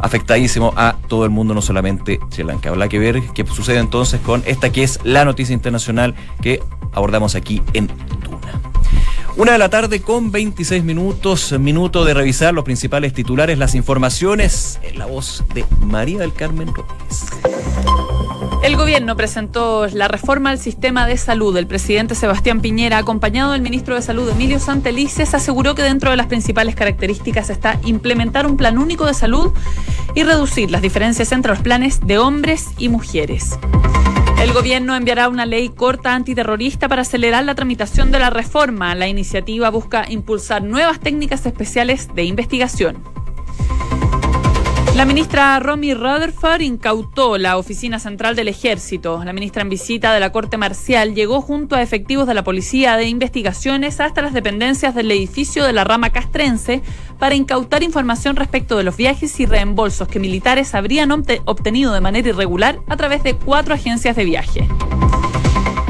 afectadísimo 0.00 0.72
a 0.76 0.96
todo 1.08 1.24
el 1.24 1.30
mundo, 1.30 1.54
no 1.54 1.62
solamente 1.62 2.20
Sri 2.30 2.44
Lanka. 2.44 2.70
Habrá 2.70 2.88
que 2.88 2.98
ver 2.98 3.22
qué 3.34 3.46
sucede 3.46 3.78
entonces 3.78 4.20
con 4.20 4.42
esta 4.46 4.70
que 4.70 4.82
es 4.82 5.00
la 5.04 5.24
noticia 5.24 5.54
internacional 5.54 6.14
que 6.42 6.62
abordamos 6.92 7.34
aquí 7.34 7.62
en 7.72 7.88
Duna. 8.22 8.60
Una 9.36 9.52
de 9.52 9.58
la 9.58 9.68
tarde 9.68 10.00
con 10.00 10.30
26 10.30 10.84
minutos, 10.84 11.58
minuto 11.58 12.04
de 12.04 12.14
revisar 12.14 12.54
los 12.54 12.64
principales 12.64 13.12
titulares, 13.12 13.58
las 13.58 13.74
informaciones 13.74 14.78
en 14.82 14.98
la 14.98 15.06
voz 15.06 15.42
de 15.54 15.64
María 15.80 16.20
del 16.20 16.32
Carmen 16.32 16.72
Rodríguez. 16.72 17.24
El 18.64 18.78
gobierno 18.78 19.14
presentó 19.14 19.86
la 19.88 20.08
reforma 20.08 20.48
al 20.48 20.58
sistema 20.58 21.06
de 21.06 21.18
salud. 21.18 21.54
El 21.54 21.66
presidente 21.66 22.14
Sebastián 22.14 22.62
Piñera, 22.62 22.96
acompañado 22.96 23.52
del 23.52 23.60
ministro 23.60 23.94
de 23.94 24.00
Salud 24.00 24.26
Emilio 24.30 24.58
Santelices, 24.58 25.34
aseguró 25.34 25.74
que 25.74 25.82
dentro 25.82 26.10
de 26.10 26.16
las 26.16 26.28
principales 26.28 26.74
características 26.74 27.50
está 27.50 27.78
implementar 27.84 28.46
un 28.46 28.56
plan 28.56 28.78
único 28.78 29.04
de 29.04 29.12
salud 29.12 29.52
y 30.14 30.22
reducir 30.22 30.70
las 30.70 30.80
diferencias 30.80 31.30
entre 31.32 31.50
los 31.50 31.60
planes 31.60 32.00
de 32.06 32.16
hombres 32.16 32.68
y 32.78 32.88
mujeres. 32.88 33.58
El 34.40 34.54
gobierno 34.54 34.96
enviará 34.96 35.28
una 35.28 35.44
ley 35.44 35.68
corta 35.68 36.14
antiterrorista 36.14 36.88
para 36.88 37.02
acelerar 37.02 37.44
la 37.44 37.54
tramitación 37.54 38.10
de 38.12 38.18
la 38.18 38.30
reforma. 38.30 38.94
La 38.94 39.08
iniciativa 39.08 39.68
busca 39.68 40.06
impulsar 40.08 40.62
nuevas 40.62 41.00
técnicas 41.00 41.44
especiales 41.44 42.08
de 42.14 42.24
investigación. 42.24 43.23
La 44.94 45.04
ministra 45.06 45.58
Romy 45.58 45.92
Rutherford 45.92 46.60
incautó 46.60 47.36
la 47.36 47.58
oficina 47.58 47.98
central 47.98 48.36
del 48.36 48.46
ejército. 48.46 49.24
La 49.24 49.32
ministra 49.32 49.62
en 49.62 49.68
visita 49.68 50.14
de 50.14 50.20
la 50.20 50.30
Corte 50.30 50.56
Marcial 50.56 51.16
llegó 51.16 51.40
junto 51.40 51.74
a 51.74 51.82
efectivos 51.82 52.28
de 52.28 52.34
la 52.34 52.44
Policía 52.44 52.96
de 52.96 53.08
Investigaciones 53.08 53.98
hasta 53.98 54.22
las 54.22 54.32
dependencias 54.32 54.94
del 54.94 55.10
edificio 55.10 55.64
de 55.64 55.72
la 55.72 55.82
rama 55.82 56.10
castrense 56.10 56.80
para 57.18 57.34
incautar 57.34 57.82
información 57.82 58.36
respecto 58.36 58.76
de 58.76 58.84
los 58.84 58.96
viajes 58.96 59.40
y 59.40 59.46
reembolsos 59.46 60.06
que 60.06 60.20
militares 60.20 60.76
habrían 60.76 61.10
obtenido 61.10 61.92
de 61.92 62.00
manera 62.00 62.28
irregular 62.28 62.78
a 62.86 62.96
través 62.96 63.24
de 63.24 63.34
cuatro 63.34 63.74
agencias 63.74 64.14
de 64.14 64.24
viaje. 64.24 64.68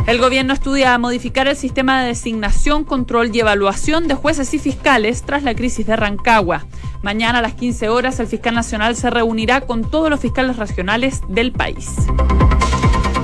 El 0.06 0.18
gobierno 0.18 0.52
estudia 0.52 0.98
modificar 0.98 1.48
el 1.48 1.56
sistema 1.56 2.02
de 2.02 2.08
designación, 2.08 2.84
control 2.84 3.34
y 3.34 3.40
evaluación 3.40 4.06
de 4.06 4.14
jueces 4.14 4.52
y 4.52 4.58
fiscales 4.58 5.22
tras 5.22 5.42
la 5.44 5.54
crisis 5.54 5.86
de 5.86 5.96
Rancagua. 5.96 6.66
Mañana 7.02 7.38
a 7.38 7.42
las 7.42 7.54
15 7.54 7.88
horas 7.88 8.20
el 8.20 8.26
fiscal 8.26 8.54
nacional 8.54 8.96
se 8.96 9.08
reunirá 9.08 9.62
con 9.62 9.90
todos 9.90 10.10
los 10.10 10.20
fiscales 10.20 10.58
regionales 10.58 11.22
del 11.28 11.52
país. 11.52 11.94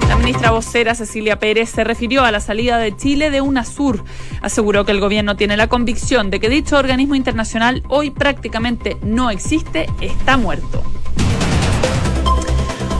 La 0.08 0.16
ministra 0.16 0.52
vocera 0.52 0.94
Cecilia 0.94 1.38
Pérez 1.38 1.68
se 1.68 1.84
refirió 1.84 2.24
a 2.24 2.32
la 2.32 2.40
salida 2.40 2.78
de 2.78 2.96
Chile 2.96 3.30
de 3.30 3.42
UNASUR. 3.42 4.02
Aseguró 4.40 4.86
que 4.86 4.92
el 4.92 5.00
gobierno 5.00 5.36
tiene 5.36 5.58
la 5.58 5.68
convicción 5.68 6.30
de 6.30 6.40
que 6.40 6.48
dicho 6.48 6.78
organismo 6.78 7.14
internacional 7.14 7.82
hoy 7.88 8.10
prácticamente 8.10 8.96
no 9.02 9.30
existe, 9.30 9.86
está 10.00 10.38
muerto. 10.38 10.82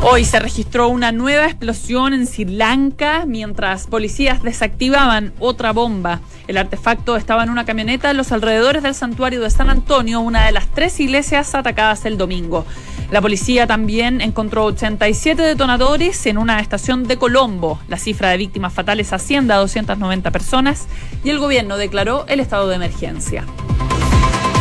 Hoy 0.03 0.25
se 0.25 0.39
registró 0.39 0.89
una 0.89 1.13
nueva 1.13 1.45
explosión 1.45 2.15
en 2.15 2.27
Sri 2.27 2.47
Lanka 2.47 3.25
mientras 3.27 3.87
policías 3.87 4.43
desactivaban 4.43 5.35
otra 5.39 5.73
bomba. 5.73 6.21
El 6.49 6.57
artefacto 6.57 7.17
estaba 7.17 7.43
en 7.43 7.51
una 7.51 7.67
camioneta 7.67 8.11
en 8.11 8.17
los 8.17 8.33
alrededores 8.33 8.83
del 8.83 8.95
santuario 8.95 9.43
de 9.43 9.51
San 9.51 9.69
Antonio, 9.69 10.21
una 10.21 10.47
de 10.47 10.53
las 10.53 10.69
tres 10.69 10.99
iglesias 11.01 11.55
atacadas 11.55 12.07
el 12.07 12.17
domingo. 12.17 12.65
La 13.11 13.21
policía 13.21 13.67
también 13.67 14.23
encontró 14.23 14.65
87 14.65 15.43
detonadores 15.43 16.25
en 16.25 16.39
una 16.39 16.61
estación 16.61 17.07
de 17.07 17.19
Colombo. 17.19 17.79
La 17.87 17.99
cifra 17.99 18.31
de 18.31 18.39
víctimas 18.39 18.73
fatales 18.73 19.13
asciende 19.13 19.53
a 19.53 19.59
290 19.59 20.31
personas 20.31 20.87
y 21.23 21.29
el 21.29 21.39
gobierno 21.39 21.77
declaró 21.77 22.25
el 22.27 22.41
estado 22.41 22.69
de 22.69 22.77
emergencia. 22.77 23.45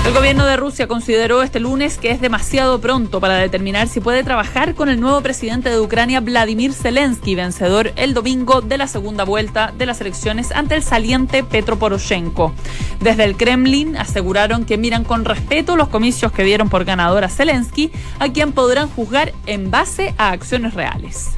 El 0.06 0.14
gobierno 0.14 0.46
de 0.46 0.58
Rusia 0.58 0.88
consideró 0.88 1.44
este 1.44 1.60
lunes 1.60 1.98
que 1.98 2.10
es 2.10 2.20
demasiado 2.20 2.82
pronto 2.82 3.20
para 3.20 3.36
determinar 3.36 3.88
si 3.88 4.00
puede 4.00 4.24
trabajar 4.24 4.74
con 4.74 4.90
el 4.90 5.00
nuevo 5.00 5.22
presidente 5.22 5.70
de 5.70 5.80
Ucrania, 5.80 6.20
Vladimir 6.20 6.74
Zelensky, 6.74 7.36
vencedor 7.36 7.92
el 7.96 8.14
domingo 8.14 8.62
de 8.62 8.78
la 8.78 8.88
segunda 8.88 9.24
vuelta 9.24 9.72
de 9.78 9.86
las 9.86 10.02
elecciones 10.02 10.52
ante 10.52 10.76
el 10.76 10.84
saliente 10.84 11.44
Petro 11.44 11.78
Poroshenko. 11.78 12.54
Desde 13.02 13.26
el 13.26 13.38
Kremlin 13.38 13.98
aseguraron 13.98 14.66
que 14.66 14.78
miran 14.78 15.04
con 15.04 15.26
respeto 15.26 15.76
los 15.76 15.90
comicios 15.90 16.32
que 16.32 16.44
dieron 16.44 16.70
por 16.70 16.86
ganador 16.86 17.24
a 17.24 17.30
Zelensky, 17.30 17.92
a 18.20 18.30
quien 18.30 18.52
podrán 18.52 18.90
juzgar 18.90 19.34
en 19.46 19.70
base 19.70 20.16
a 20.18 20.32
acciones 20.32 20.74
reales. 20.74 21.36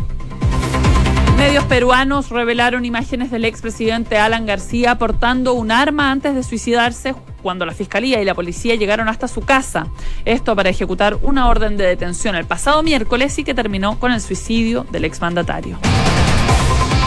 Medios 1.41 1.65
peruanos 1.65 2.29
revelaron 2.29 2.85
imágenes 2.85 3.31
del 3.31 3.45
expresidente 3.45 4.19
Alan 4.19 4.45
García 4.45 4.99
portando 4.99 5.55
un 5.55 5.71
arma 5.71 6.11
antes 6.11 6.35
de 6.35 6.43
suicidarse 6.43 7.15
cuando 7.41 7.65
la 7.65 7.73
fiscalía 7.73 8.21
y 8.21 8.25
la 8.25 8.35
policía 8.35 8.75
llegaron 8.75 9.09
hasta 9.09 9.27
su 9.27 9.41
casa. 9.41 9.87
Esto 10.23 10.55
para 10.55 10.69
ejecutar 10.69 11.17
una 11.23 11.47
orden 11.47 11.77
de 11.77 11.87
detención 11.87 12.35
el 12.35 12.45
pasado 12.45 12.83
miércoles 12.83 13.39
y 13.39 13.43
que 13.43 13.55
terminó 13.55 13.99
con 13.99 14.11
el 14.11 14.21
suicidio 14.21 14.85
del 14.91 15.03
exmandatario. 15.03 15.79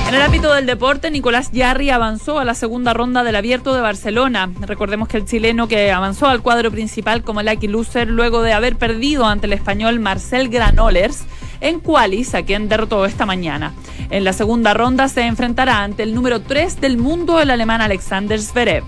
En 0.08 0.14
el 0.16 0.20
ámbito 0.20 0.52
del 0.52 0.66
deporte, 0.66 1.12
Nicolás 1.12 1.52
Yarri 1.52 1.90
avanzó 1.90 2.40
a 2.40 2.44
la 2.44 2.54
segunda 2.54 2.92
ronda 2.92 3.22
del 3.22 3.36
Abierto 3.36 3.72
de 3.72 3.82
Barcelona. 3.82 4.50
Recordemos 4.62 5.06
que 5.06 5.16
el 5.16 5.26
chileno 5.26 5.68
que 5.68 5.92
avanzó 5.92 6.26
al 6.26 6.42
cuadro 6.42 6.72
principal 6.72 7.22
como 7.22 7.40
lucky 7.40 7.68
loser 7.68 8.08
luego 8.08 8.42
de 8.42 8.52
haber 8.52 8.74
perdido 8.74 9.26
ante 9.26 9.46
el 9.46 9.52
español 9.52 10.00
Marcel 10.00 10.48
Granollers 10.48 11.24
en 11.64 11.80
Qualis, 11.80 12.34
a 12.34 12.42
quien 12.42 12.68
derrotó 12.68 13.04
esta 13.06 13.26
mañana. 13.26 13.74
En 14.10 14.22
la 14.22 14.32
segunda 14.32 14.74
ronda 14.74 15.08
se 15.08 15.22
enfrentará 15.22 15.82
ante 15.82 16.04
el 16.04 16.14
número 16.14 16.40
3 16.42 16.80
del 16.80 16.98
mundo, 16.98 17.40
el 17.40 17.50
alemán 17.50 17.80
Alexander 17.80 18.40
Zverev. 18.40 18.84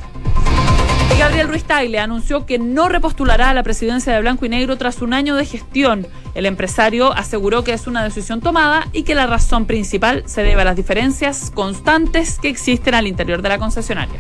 Gabriel 1.18 1.48
Ruiz 1.48 1.64
Tagle 1.64 1.98
anunció 1.98 2.44
que 2.44 2.58
no 2.58 2.90
repostulará 2.90 3.48
a 3.48 3.54
la 3.54 3.62
presidencia 3.62 4.12
de 4.12 4.20
Blanco 4.20 4.44
y 4.44 4.50
Negro 4.50 4.76
tras 4.76 5.00
un 5.00 5.14
año 5.14 5.34
de 5.34 5.46
gestión. 5.46 6.06
El 6.34 6.44
empresario 6.44 7.10
aseguró 7.12 7.64
que 7.64 7.72
es 7.72 7.86
una 7.86 8.04
decisión 8.04 8.42
tomada 8.42 8.86
y 8.92 9.02
que 9.04 9.14
la 9.14 9.26
razón 9.26 9.64
principal 9.64 10.24
se 10.26 10.42
debe 10.42 10.60
a 10.60 10.66
las 10.66 10.76
diferencias 10.76 11.50
constantes 11.50 12.38
que 12.38 12.50
existen 12.50 12.94
al 12.94 13.06
interior 13.06 13.40
de 13.40 13.48
la 13.48 13.58
concesionaria. 13.58 14.18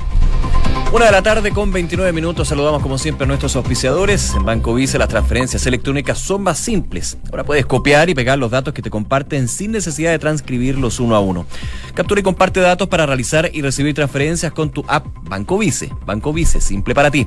Una 0.96 1.04
de 1.04 1.12
la 1.12 1.22
tarde 1.22 1.50
con 1.50 1.72
29 1.72 2.10
minutos. 2.14 2.48
Saludamos 2.48 2.80
como 2.80 2.96
siempre 2.96 3.24
a 3.24 3.28
nuestros 3.28 3.54
auspiciadores. 3.54 4.32
En 4.34 4.46
Banco 4.46 4.72
Vice 4.72 4.96
las 4.96 5.10
transferencias 5.10 5.66
electrónicas 5.66 6.16
son 6.16 6.42
más 6.42 6.58
simples. 6.58 7.18
Ahora 7.30 7.44
puedes 7.44 7.66
copiar 7.66 8.08
y 8.08 8.14
pegar 8.14 8.38
los 8.38 8.50
datos 8.50 8.72
que 8.72 8.80
te 8.80 8.88
comparten 8.88 9.46
sin 9.46 9.72
necesidad 9.72 10.12
de 10.12 10.18
transcribirlos 10.18 10.98
uno 10.98 11.14
a 11.14 11.20
uno. 11.20 11.44
Captura 11.92 12.20
y 12.20 12.24
comparte 12.24 12.60
datos 12.60 12.88
para 12.88 13.04
realizar 13.04 13.50
y 13.52 13.60
recibir 13.60 13.94
transferencias 13.94 14.54
con 14.54 14.70
tu 14.70 14.86
app 14.88 15.04
Banco 15.24 15.58
Vice. 15.58 15.92
Banco 16.06 16.32
Vice, 16.32 16.62
simple 16.62 16.94
para 16.94 17.10
ti. 17.10 17.26